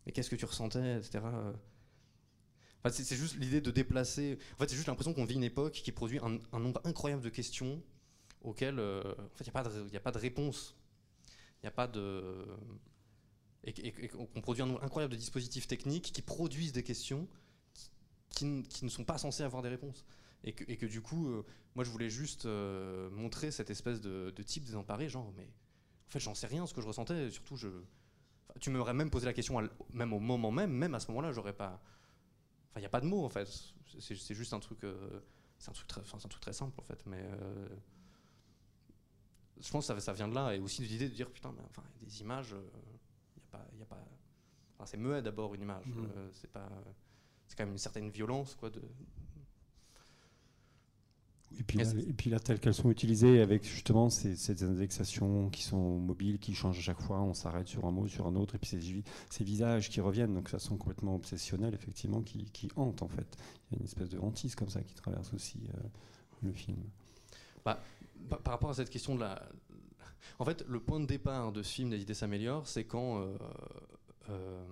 mais 0.07 0.13
qu'est-ce 0.13 0.31
que 0.31 0.37
tu 0.37 0.47
ressentais, 0.47 0.97
etc. 0.97 1.19
Enfin, 1.23 2.91
c'est 2.91 3.17
juste 3.17 3.37
l'idée 3.37 3.61
de 3.61 3.71
déplacer. 3.71 4.39
En 4.55 4.57
fait, 4.57 4.71
c'est 4.71 4.77
juste 4.77 4.89
l'impression 4.89 5.13
qu'on 5.13 5.27
vit 5.27 5.35
une 5.35 5.45
époque 5.45 5.75
qui 5.75 5.93
produit 5.93 6.19
un, 6.21 6.59
nombre 6.59 6.81
incroyable 6.85 7.23
de 7.23 7.29
questions 7.29 7.83
auxquelles, 8.41 8.79
euh, 8.79 9.03
en 9.03 9.37
fait, 9.37 9.45
il 9.45 9.51
n'y 9.91 9.97
a, 9.97 10.01
pas 10.01 10.13
de 10.13 10.19
réponse. 10.19 10.75
Il 11.63 11.65
n'y 11.65 11.69
a 11.69 11.73
pas 11.73 11.87
de. 11.87 12.47
Et, 13.65 14.09
qu'on 14.09 14.41
produit 14.41 14.63
un 14.63 14.67
nombre 14.67 14.83
incroyable 14.83 15.13
de 15.13 15.19
dispositifs 15.19 15.67
techniques 15.67 16.13
qui 16.13 16.23
produisent 16.23 16.73
des 16.73 16.85
questions 16.85 17.29
qui, 18.31 18.63
qui 18.63 18.85
ne 18.85 18.91
sont 18.91 19.05
pas 19.05 19.19
censés 19.19 19.43
avoir 19.43 19.63
des 19.63 19.69
réponses 19.69 20.05
et 20.45 20.53
que, 20.53 20.87
du 20.87 21.01
coup, 21.01 21.29
euh, 21.29 21.45
moi 21.75 21.85
je 21.85 21.91
voulais 21.91 22.11
juste 22.11 22.47
euh, 22.47 23.11
montrer 23.11 23.51
cette 23.51 23.71
espèce 23.71 24.01
de, 24.01 24.31
type 24.43 24.65
désemparé, 24.65 25.09
genre, 25.09 25.33
mais 25.37 25.45
en 25.45 26.11
fait 26.11 26.21
j'en 26.21 26.35
sais 26.35 26.47
rien 26.47 26.67
ce 26.67 26.75
que 26.75 26.81
je 26.81 26.87
ressentais, 26.87 27.31
surtout 27.31 27.57
je. 27.57 27.69
tu 28.61 28.71
m'aurais 28.71 28.95
même 28.95 29.11
posé 29.11 29.27
la 29.27 29.33
question, 29.33 29.61
même 29.93 30.13
au 30.13 30.21
moment 30.21 30.51
même, 30.51 30.73
même 30.73 30.95
à 30.95 31.01
ce 31.01 31.09
moment-là, 31.09 31.33
j'aurais 31.33 31.53
pas. 31.53 31.83
Enfin, 32.71 32.79
il 32.79 32.81
n'y 32.81 32.87
a 32.87 32.91
pas 32.91 33.01
de 33.01 33.07
mots 33.07 33.25
en 33.25 33.29
fait, 33.29 33.49
c'est 33.99 34.35
juste 34.35 34.53
un 34.53 34.61
truc. 34.61 34.85
Euh, 34.85 35.21
c'est 35.59 35.71
un, 35.71 35.73
truc 35.73 35.89
très, 35.89 36.01
un 36.01 36.29
truc 36.29 36.41
très 36.41 36.53
simple 36.53 36.81
en 36.81 36.85
fait, 36.85 37.05
mais. 37.07 37.29
je 39.61 39.71
pense 39.71 39.89
que 39.89 39.95
ça, 39.95 40.01
ça, 40.01 40.13
vient 40.13 40.29
de 40.29 40.35
là, 40.35 40.55
et 40.55 40.61
aussi 40.61 40.83
de 40.83 40.87
l'idée 40.87 41.09
de 41.09 41.15
dire 41.15 41.31
putain, 41.31 41.53
mais, 41.57 41.65
enfin, 41.69 41.83
des 42.01 42.21
images, 42.21 42.55
pas. 43.59 43.77
Y 43.79 43.83
a 43.83 43.87
pas 43.87 44.05
enfin, 44.77 44.87
c'est 44.87 44.97
muet 44.97 45.23
d'abord 45.23 45.55
une 45.55 45.63
image, 45.63 45.87
mmh. 45.87 46.07
c'est 46.33 46.51
pas. 46.51 46.69
C'est 47.47 47.57
quand 47.57 47.65
même 47.65 47.73
une 47.73 47.79
certaine 47.79 48.11
violence 48.11 48.55
quoi, 48.55 48.69
de, 48.69 48.83
et 51.59 51.63
puis, 51.63 51.79
là, 51.79 51.85
et 51.97 52.13
puis 52.13 52.31
là, 52.31 52.39
telles 52.39 52.61
qu'elles 52.61 52.75
sont 52.75 52.91
utilisées 52.91 53.41
avec 53.41 53.65
justement 53.65 54.11
ces, 54.11 54.37
ces, 54.37 54.63
indexations 54.63 55.49
qui 55.49 55.63
sont 55.63 55.99
mobiles, 55.99 56.39
qui 56.39 56.55
changent 56.55 56.79
à 56.79 56.83
chaque 56.83 57.01
fois, 57.01 57.23
on 57.23 57.33
s'arrête 57.33 57.67
sur 57.67 57.87
un 57.87 57.91
mot, 57.91 58.07
sur 58.07 58.27
un 58.27 58.37
autre, 58.37 58.55
et 58.55 58.59
puis 58.59 58.69
ces, 58.69 59.03
ces 59.31 59.45
visages 59.45 59.89
qui 59.89 60.01
reviennent, 60.01 60.35
donc 60.35 60.51
ça 60.51 60.59
sont 60.59 60.77
complètement 60.77 61.15
obsessionnels, 61.15 61.75
effectivement, 61.75 62.21
qui, 62.21 62.45
qui, 62.53 62.69
hantent 62.77 63.03
en 63.03 63.09
fait. 63.09 63.37
Il 63.71 63.75
y 63.75 63.77
a 63.77 63.79
une 63.81 63.87
espèce 63.87 64.11
de 64.11 64.19
hantise 64.19 64.55
comme 64.55 64.69
ça 64.69 64.83
qui 64.83 64.95
traverse 64.95 65.33
aussi 65.33 65.59
euh, 65.75 65.81
le 66.43 66.53
film. 66.53 66.79
Bah, 67.65 67.81
par 68.29 68.53
rapport 68.53 68.71
à 68.71 68.75
cette 68.75 68.91
question 68.91 69.15
de 69.15 69.21
la. 69.21 69.43
En 70.39 70.45
fait, 70.45 70.65
le 70.67 70.81
point 70.81 71.01
de 71.01 71.07
départ 71.07 71.53
de 71.53 71.63
ce 71.63 71.73
film, 71.73 71.91
des 71.91 72.01
idées 72.01 72.15
s'améliorent, 72.15 72.67
c'est 72.67 72.85
quand. 72.85 73.21
Euh, 73.21 73.37
euh, 74.31 74.65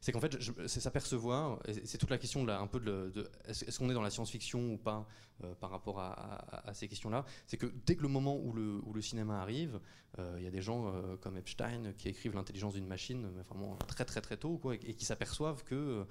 c'est 0.00 0.12
qu'en 0.12 0.20
fait, 0.20 0.36
c'est 0.66 0.80
s'apercevoir, 0.80 1.60
c'est 1.86 1.96
toute 1.96 2.10
la 2.10 2.18
question 2.18 2.44
de 2.44 2.52
un 2.52 2.66
peu 2.66 2.78
de, 2.78 3.26
est-ce 3.48 3.78
qu'on 3.78 3.88
est 3.88 3.94
dans 3.94 4.02
la 4.02 4.10
science-fiction 4.10 4.74
ou 4.74 4.76
pas 4.76 5.08
euh, 5.42 5.54
par 5.54 5.70
rapport 5.70 5.98
à, 5.98 6.74
ces 6.74 6.88
questions-là. 6.88 7.24
C'est 7.46 7.56
que 7.56 7.72
dès 7.86 7.96
que 7.96 8.02
le 8.02 8.08
moment 8.08 8.36
où 8.36 8.52
le, 8.52 9.00
cinéma 9.00 9.40
arrive, 9.40 9.80
il 10.18 10.42
y 10.42 10.46
a 10.46 10.50
des 10.50 10.60
gens 10.60 10.92
comme 11.22 11.38
Epstein 11.38 11.94
qui 11.96 12.10
écrivent 12.10 12.34
l'intelligence 12.34 12.74
d'une 12.74 12.86
machine 12.86 13.26
vraiment 13.48 13.76
très 13.76 14.04
très 14.04 14.20
très 14.20 14.36
tôt, 14.36 14.58
quoi, 14.58 14.74
et, 14.74 14.94
qui 14.94 15.06
s'aperçoivent 15.06 15.64
que 15.64 16.04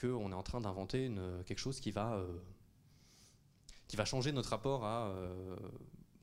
qu'on 0.00 0.32
est 0.32 0.34
en 0.34 0.42
train 0.42 0.60
d'inventer 0.60 1.08
quelque 1.46 1.60
chose 1.60 1.78
qui 1.78 1.92
va 1.92 2.20
qui 3.86 3.94
va 3.94 4.04
changer 4.04 4.32
notre 4.32 4.50
rapport 4.50 4.84
à, 4.84 5.14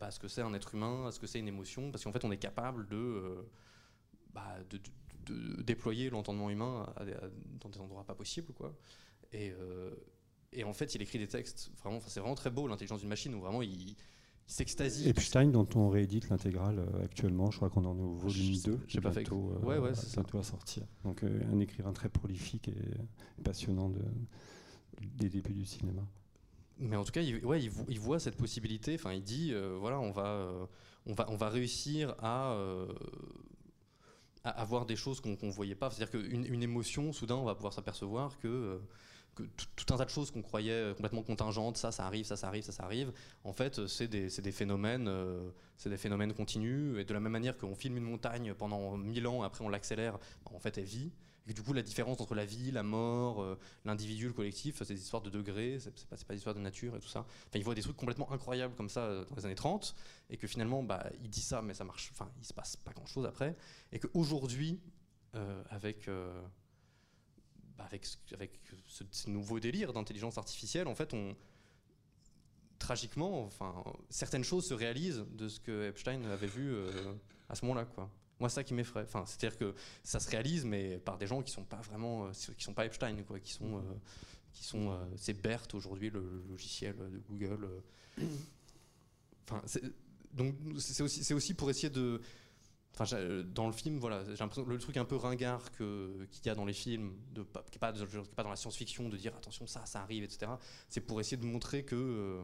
bah, 0.04 0.12
ce 0.12 0.20
que 0.20 0.28
c'est 0.28 0.42
un 0.42 0.54
être 0.54 0.76
humain, 0.76 1.08
à 1.08 1.12
ce 1.12 1.20
que 1.22 1.28
c'est 1.28 1.40
une 1.40 1.48
émotion, 1.48 1.90
parce 1.90 2.04
qu'en 2.04 2.12
fait, 2.12 2.26
on 2.26 2.32
est 2.32 2.38
capable 2.38 2.88
de, 2.90 3.48
bah, 4.34 4.58
de 4.70 4.78
de 5.26 5.62
déployer 5.62 6.10
l'entendement 6.10 6.50
humain 6.50 6.94
dans 7.62 7.70
des 7.70 7.80
endroits 7.80 8.04
pas 8.04 8.14
possibles, 8.14 8.52
quoi. 8.52 8.76
Et, 9.32 9.52
euh, 9.52 9.96
et, 10.52 10.66
en 10.66 10.74
fait, 10.74 10.94
il 10.96 11.02
écrit 11.02 11.20
des 11.20 11.28
textes 11.30 11.72
vraiment, 11.82 12.02
c'est 12.06 12.20
vraiment 12.20 12.36
très 12.36 12.50
beau, 12.50 12.68
l'intelligence 12.68 13.00
d'une 13.00 13.08
machine, 13.08 13.34
où 13.34 13.40
vraiment 13.40 13.62
il, 13.62 13.96
s'extasie. 14.46 15.08
Epstein, 15.08 15.48
dont 15.48 15.70
on 15.76 15.88
réédite 15.88 16.28
l'intégrale 16.28 16.80
euh, 16.80 17.06
actuellement, 17.06 17.50
je 17.50 17.56
crois 17.56 17.70
qu'on 17.70 17.86
en 17.86 17.98
est 17.98 18.02
au 18.02 18.12
volume 18.12 18.58
2, 18.58 18.80
j'ai 18.90 19.00
pas 19.00 19.14
fait. 19.14 19.32
Euh, 19.32 19.60
ouais, 19.60 19.78
ouais, 19.78 19.94
bientôt 20.14 20.40
à 20.40 20.44
sortir. 20.44 20.84
Donc 21.06 21.24
un 21.24 21.60
écrivain 21.62 21.94
très 21.94 22.10
prolifique 22.10 22.68
et 22.68 23.42
passionnant 23.42 23.88
de, 23.88 24.02
des 25.16 25.30
débuts 25.30 25.54
du 25.54 25.66
cinéma. 25.66 26.06
Mais 26.80 26.96
en 26.96 27.04
tout 27.04 27.12
cas, 27.12 27.22
il, 27.22 27.46
ouais, 27.46 27.62
il, 27.62 28.00
voit 28.00 28.20
cette 28.20 28.36
possibilité. 28.36 28.96
Enfin, 28.96 29.14
il 29.14 29.24
dit, 29.24 29.54
voilà, 29.80 30.00
on 30.00 30.12
va, 30.12 30.50
on 31.06 31.14
va, 31.14 31.30
on 31.30 31.36
va 31.36 31.50
réussir 31.50 32.16
à 32.20 32.58
à 34.44 34.50
avoir 34.50 34.86
des 34.86 34.96
choses 34.96 35.22
qu'on 35.22 35.38
ne 35.42 35.52
voyait 35.52 35.76
pas. 35.76 35.90
C'est-à-dire 35.90 36.20
qu'une 36.20 36.46
une 36.46 36.64
émotion, 36.64 37.14
soudain, 37.14 37.36
on 37.36 37.46
va 37.46 37.56
pouvoir 37.56 37.74
s'apercevoir 37.74 38.38
que, 38.40 38.48
euh, 38.48 38.80
tout, 39.76 39.94
un 39.94 39.98
tas 39.98 40.06
de 40.06 40.10
choses 40.10 40.32
qu'on 40.32 40.42
croyait 40.42 40.72
euh, 40.72 40.94
complètement 40.94 41.24
contingentes, 41.24 41.78
ça, 41.78 41.92
ça 41.92 42.06
arrive, 42.06 42.26
ça, 42.26 42.36
ça 42.36 42.48
arrive, 42.48 42.64
ça, 42.64 42.72
ça 42.72 42.84
arrive, 42.84 43.12
en 43.44 43.54
fait, 43.54 43.80
euh, 43.80 43.88
c'est 43.88 44.08
des, 44.08 44.28
des, 44.28 44.52
phénomènes, 44.52 45.10
c'est 45.78 45.90
des 45.90 45.98
phénomènes 45.98 46.34
continus. 46.34 46.98
Et 47.00 47.06
de 47.06 47.14
la 47.14 47.20
même 47.20 47.32
manière 47.32 47.58
qu'on 47.58 47.76
filme 47.76 47.98
une 47.98 48.04
montagne 48.04 48.54
pendant 48.54 48.98
mille 48.98 49.28
ans, 49.28 49.44
après 49.44 49.64
on 49.64 49.70
l'accélère, 49.70 50.20
en 50.46 50.60
fait, 50.60 50.78
elle 50.78 50.86
vit. 50.86 51.12
Et 51.48 51.54
du 51.54 51.62
coup, 51.62 51.74
la 51.74 51.82
différence 51.82 52.22
entre 52.22 52.36
la 52.36 52.46
vie, 52.46 52.72
la 52.72 52.84
mort, 52.84 53.42
euh, 53.42 53.60
l'individu, 53.84 54.28
le 54.28 54.34
collectif, 54.34 54.78
c'est 54.78 54.94
des 54.94 55.02
histoires 55.02 55.22
de 55.22 55.30
degrés, 55.30 55.78
c'est 55.80 56.08
pas, 56.08 56.16
pas 56.16 56.34
des 56.34 56.38
histoires 56.38 56.56
de 56.56 56.62
nature 56.62 56.96
et 56.96 57.00
tout 57.00 57.10
ça. 57.10 57.22
Enfin, 57.22 57.60
il 57.60 57.64
voit 57.64 57.76
des 57.76 57.82
trucs 57.82 57.98
complètement 57.98 58.32
incroyables 58.32 58.76
comme 58.76 58.90
ça 58.90 59.02
euh, 59.02 59.26
dans 59.26 59.36
les 59.36 59.46
années 59.46 59.56
30, 59.56 59.96
et 60.30 60.38
que 60.38 60.48
finalement, 60.48 60.84
bah, 60.84 61.10
il 61.22 61.30
dit 61.30 61.42
ça, 61.42 61.62
mais 61.62 61.74
ça 61.74 61.84
marche, 61.84 62.12
enfin, 62.14 62.32
il 62.40 62.46
se 62.46 62.54
passe 62.54 62.78
pas 62.78 62.94
grand 62.94 63.06
chose 63.06 63.26
après, 63.26 63.58
et 63.92 64.00
qu'aujourd'hui, 64.00 64.80
euh, 65.36 65.64
avec. 65.70 66.10
Bah, 67.78 67.86
avec, 67.86 68.08
avec 68.34 68.60
ce, 68.86 69.04
ce, 69.10 69.30
nouveau 69.32 69.60
délire 69.60 69.94
d'intelligence 69.94 70.38
artificielle, 70.38 70.88
en 70.88 70.94
fait, 70.94 71.12
on, 71.14 71.36
tragiquement, 72.78 73.44
enfin, 73.46 73.84
certaines 74.12 74.44
choses 74.44 74.68
se 74.68 74.76
réalisent 74.76 75.26
de 75.32 75.50
ce 75.50 75.60
que 75.60 75.90
Epstein 75.90 76.24
avait 76.26 76.48
vu 76.48 76.72
à 77.50 77.56
ce 77.56 77.66
moment-là, 77.66 77.86
quoi. 77.86 78.10
Moi, 78.44 78.50
ça 78.50 78.66
qui 78.66 78.74
m'effraie. 78.74 79.04
Enfin, 79.04 79.24
c'est-à-dire 79.26 79.58
que 79.58 79.74
ça 80.04 80.20
se 80.20 80.30
réalise, 80.30 80.66
mais 80.66 80.98
par 80.98 81.18
des 81.18 81.28
gens 81.28 81.42
qui 81.42 81.50
sont 81.50 81.64
pas 81.64 81.80
vraiment, 81.80 82.26
euh, 82.26 82.32
qui 82.58 82.62
sont 82.62 82.74
pas 82.74 82.86
Epstein, 82.86 83.24
quoi, 83.24 83.40
qui 83.40 83.54
sont, 83.54 83.78
euh, 83.78 83.82
qui 84.52 84.66
sont, 84.66 84.92
euh, 84.92 84.98
c'est 85.16 85.42
BERT 85.42 85.68
aujourd'hui, 85.76 86.10
le 86.10 86.44
logiciel 86.50 86.98
de 86.98 87.20
Google. 87.20 87.70
Enfin, 89.48 89.62
donc 90.34 90.56
c'est 90.78 91.04
aussi, 91.04 91.24
c'est 91.24 91.34
aussi 91.34 91.54
pour 91.54 91.70
essayer 91.70 91.90
de, 91.90 92.20
Enfin, 93.00 93.18
dans 93.46 93.68
le 93.68 93.72
film, 93.72 93.98
voilà, 93.98 94.26
j'ai 94.26 94.36
l'impression 94.36 94.66
le 94.66 94.78
truc 94.78 94.98
un 94.98 95.06
peu 95.06 95.16
ringard 95.16 95.72
que, 95.72 96.28
qu'il 96.30 96.46
y 96.46 96.50
a 96.50 96.54
dans 96.56 96.66
les 96.66 96.74
films, 96.74 97.16
de, 97.32 97.44
qui 97.44 97.50
n'est 97.50 97.80
pas, 97.80 97.94
pas, 98.36 98.44
dans 98.44 98.50
la 98.50 98.58
science-fiction, 98.58 99.08
de 99.08 99.16
dire 99.16 99.34
attention, 99.38 99.66
ça, 99.68 99.86
ça 99.86 100.02
arrive, 100.02 100.26
etc. 100.26 100.52
C'est 100.90 101.00
pour 101.00 101.22
essayer 101.22 101.38
de 101.38 101.46
montrer 101.46 101.86
que, 101.86 102.42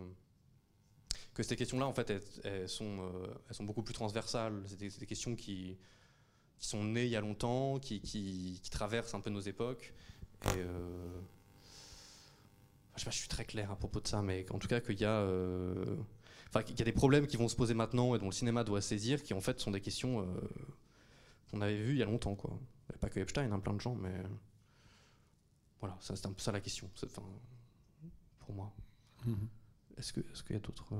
que 1.39 1.43
ces 1.47 1.56
questions-là, 1.56 1.88
en 1.88 1.93
fait, 1.93 2.12
elles, 2.43 2.67
sont, 2.67 2.99
euh, 2.99 3.28
elles 3.47 3.56
sont 3.56 3.63
beaucoup 3.63 3.82
plus 3.82 3.93
transversales. 3.93 4.62
C'est 4.65 4.78
des, 4.78 5.06
questions 5.06 5.38
qui, 5.38 5.78
qui, 6.58 6.67
sont 6.67 6.84
nées 6.84 7.06
il 7.06 7.12
y 7.12 7.15
a 7.15 7.21
longtemps, 7.21 7.80
qui, 7.80 8.02
qui, 8.02 8.62
traversent 8.69 9.13
un 9.13 9.21
peu 9.21 9.30
nos 9.30 9.39
époques. 9.39 9.93
Et 10.47 10.58
euh, 10.58 11.21
je 12.95 12.99
sais 12.99 13.06
pas, 13.06 13.12
je 13.12 13.19
suis 13.19 13.30
très 13.30 13.45
clair 13.45 13.71
à 13.71 13.78
propos 13.78 14.02
de 14.02 14.08
ça, 14.08 14.21
mais 14.21 14.45
en 14.52 14.60
tout 14.60 14.67
cas 14.67 14.82
qu'il 14.82 14.99
y 14.99 15.06
a, 15.06 15.21
euh, 15.21 15.95
enfin, 16.49 16.62
qu'il 16.62 16.78
y 16.78 16.82
a 16.82 16.86
des 16.86 16.91
problèmes 16.91 17.25
qui 17.25 17.38
vont 17.38 17.47
se 17.47 17.56
poser 17.56 17.73
maintenant 17.73 18.15
et 18.15 18.19
dont 18.19 18.25
le 18.25 18.34
cinéma 18.34 18.65
doit 18.65 18.82
saisir, 18.82 19.23
qui 19.23 19.34
en 19.34 19.39
fait 19.39 19.62
sont 19.62 19.71
des 19.71 19.82
questions 19.82 20.28
qu'on 21.49 21.62
avait 21.62 21.82
vues 21.82 21.93
il 21.93 21.99
y 21.99 22.04
a 22.04 22.06
longtemps, 22.06 22.36
quoi. 22.36 22.60
pas 22.99 23.08
que 23.08 23.21
Epstein, 23.21 23.49
hein, 23.49 23.60
plein 23.62 23.73
de 23.73 23.80
gens, 23.80 23.95
mais 23.95 24.13
voilà, 25.80 25.97
c'est 26.02 26.25
un 26.25 26.34
peu 26.34 26.41
ça 26.41 26.52
la 26.52 26.60
question. 26.60 26.89
Enfin, 27.06 27.23
pour 28.39 28.54
moi. 28.54 28.73
Mm-hmm. 29.25 29.99
Est-ce 29.99 30.12
qu'il 30.12 30.23
est 30.23 30.54
y 30.54 30.56
a 30.56 30.60
d'autres. 30.60 30.93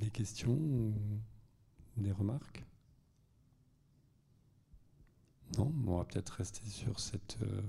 Des 0.00 0.10
questions 0.10 0.58
des 1.98 2.10
remarques? 2.10 2.64
Non, 5.58 5.70
on 5.86 5.98
va 5.98 6.04
peut-être 6.04 6.30
rester 6.30 6.64
sur 6.64 6.98
cette 6.98 7.36
euh, 7.42 7.60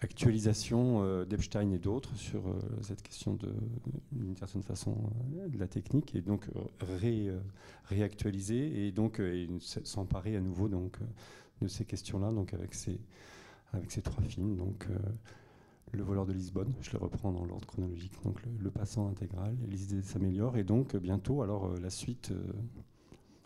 actualisation 0.00 1.02
euh, 1.02 1.26
d'Epstein 1.26 1.70
et 1.72 1.78
d'autres 1.78 2.14
sur 2.16 2.48
euh, 2.48 2.58
cette 2.80 3.02
question 3.02 3.34
de, 3.34 3.52
d'une 4.12 4.36
certaine 4.36 4.62
façon, 4.62 4.96
de 5.46 5.58
la 5.58 5.68
technique 5.68 6.14
et 6.14 6.22
donc 6.22 6.48
réactualiser 7.84 8.86
et 8.86 8.92
donc 8.92 9.20
s'emparer 9.60 10.36
à 10.36 10.40
nouveau 10.40 10.68
donc, 10.68 10.96
de 11.60 11.68
ces 11.68 11.84
questions-là, 11.84 12.32
donc 12.32 12.54
avec 12.54 12.72
ces, 12.72 12.98
avec 13.74 13.90
ces 13.90 14.00
trois 14.00 14.24
films. 14.24 14.56
Donc, 14.56 14.86
le 15.92 16.02
voleur 16.02 16.26
de 16.26 16.32
Lisbonne, 16.32 16.72
je 16.80 16.90
le 16.92 16.98
reprends 16.98 17.32
dans 17.32 17.44
l'ordre 17.44 17.66
chronologique, 17.66 18.12
donc 18.24 18.40
le, 18.60 18.70
passant 18.70 19.08
intégral, 19.08 19.56
les 19.68 19.84
idées 19.84 20.02
s'améliorent, 20.02 20.56
et 20.56 20.64
donc 20.64 20.96
bientôt 20.96 21.42
alors 21.42 21.72
la 21.80 21.90
suite 21.90 22.32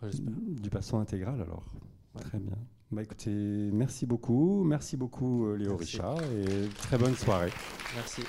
du 0.01 0.69
passant 0.69 0.99
intégral 0.99 1.41
alors. 1.41 1.65
Très 2.19 2.39
bien. 2.39 2.57
Bah 2.91 3.01
écoutez, 3.01 3.71
merci 3.71 4.05
beaucoup, 4.05 4.63
merci 4.63 4.97
beaucoup 4.97 5.55
Léo 5.55 5.75
Richard 5.77 6.21
et 6.23 6.67
très 6.77 6.97
bonne 6.97 7.15
soirée. 7.15 7.51
Merci. 7.95 8.21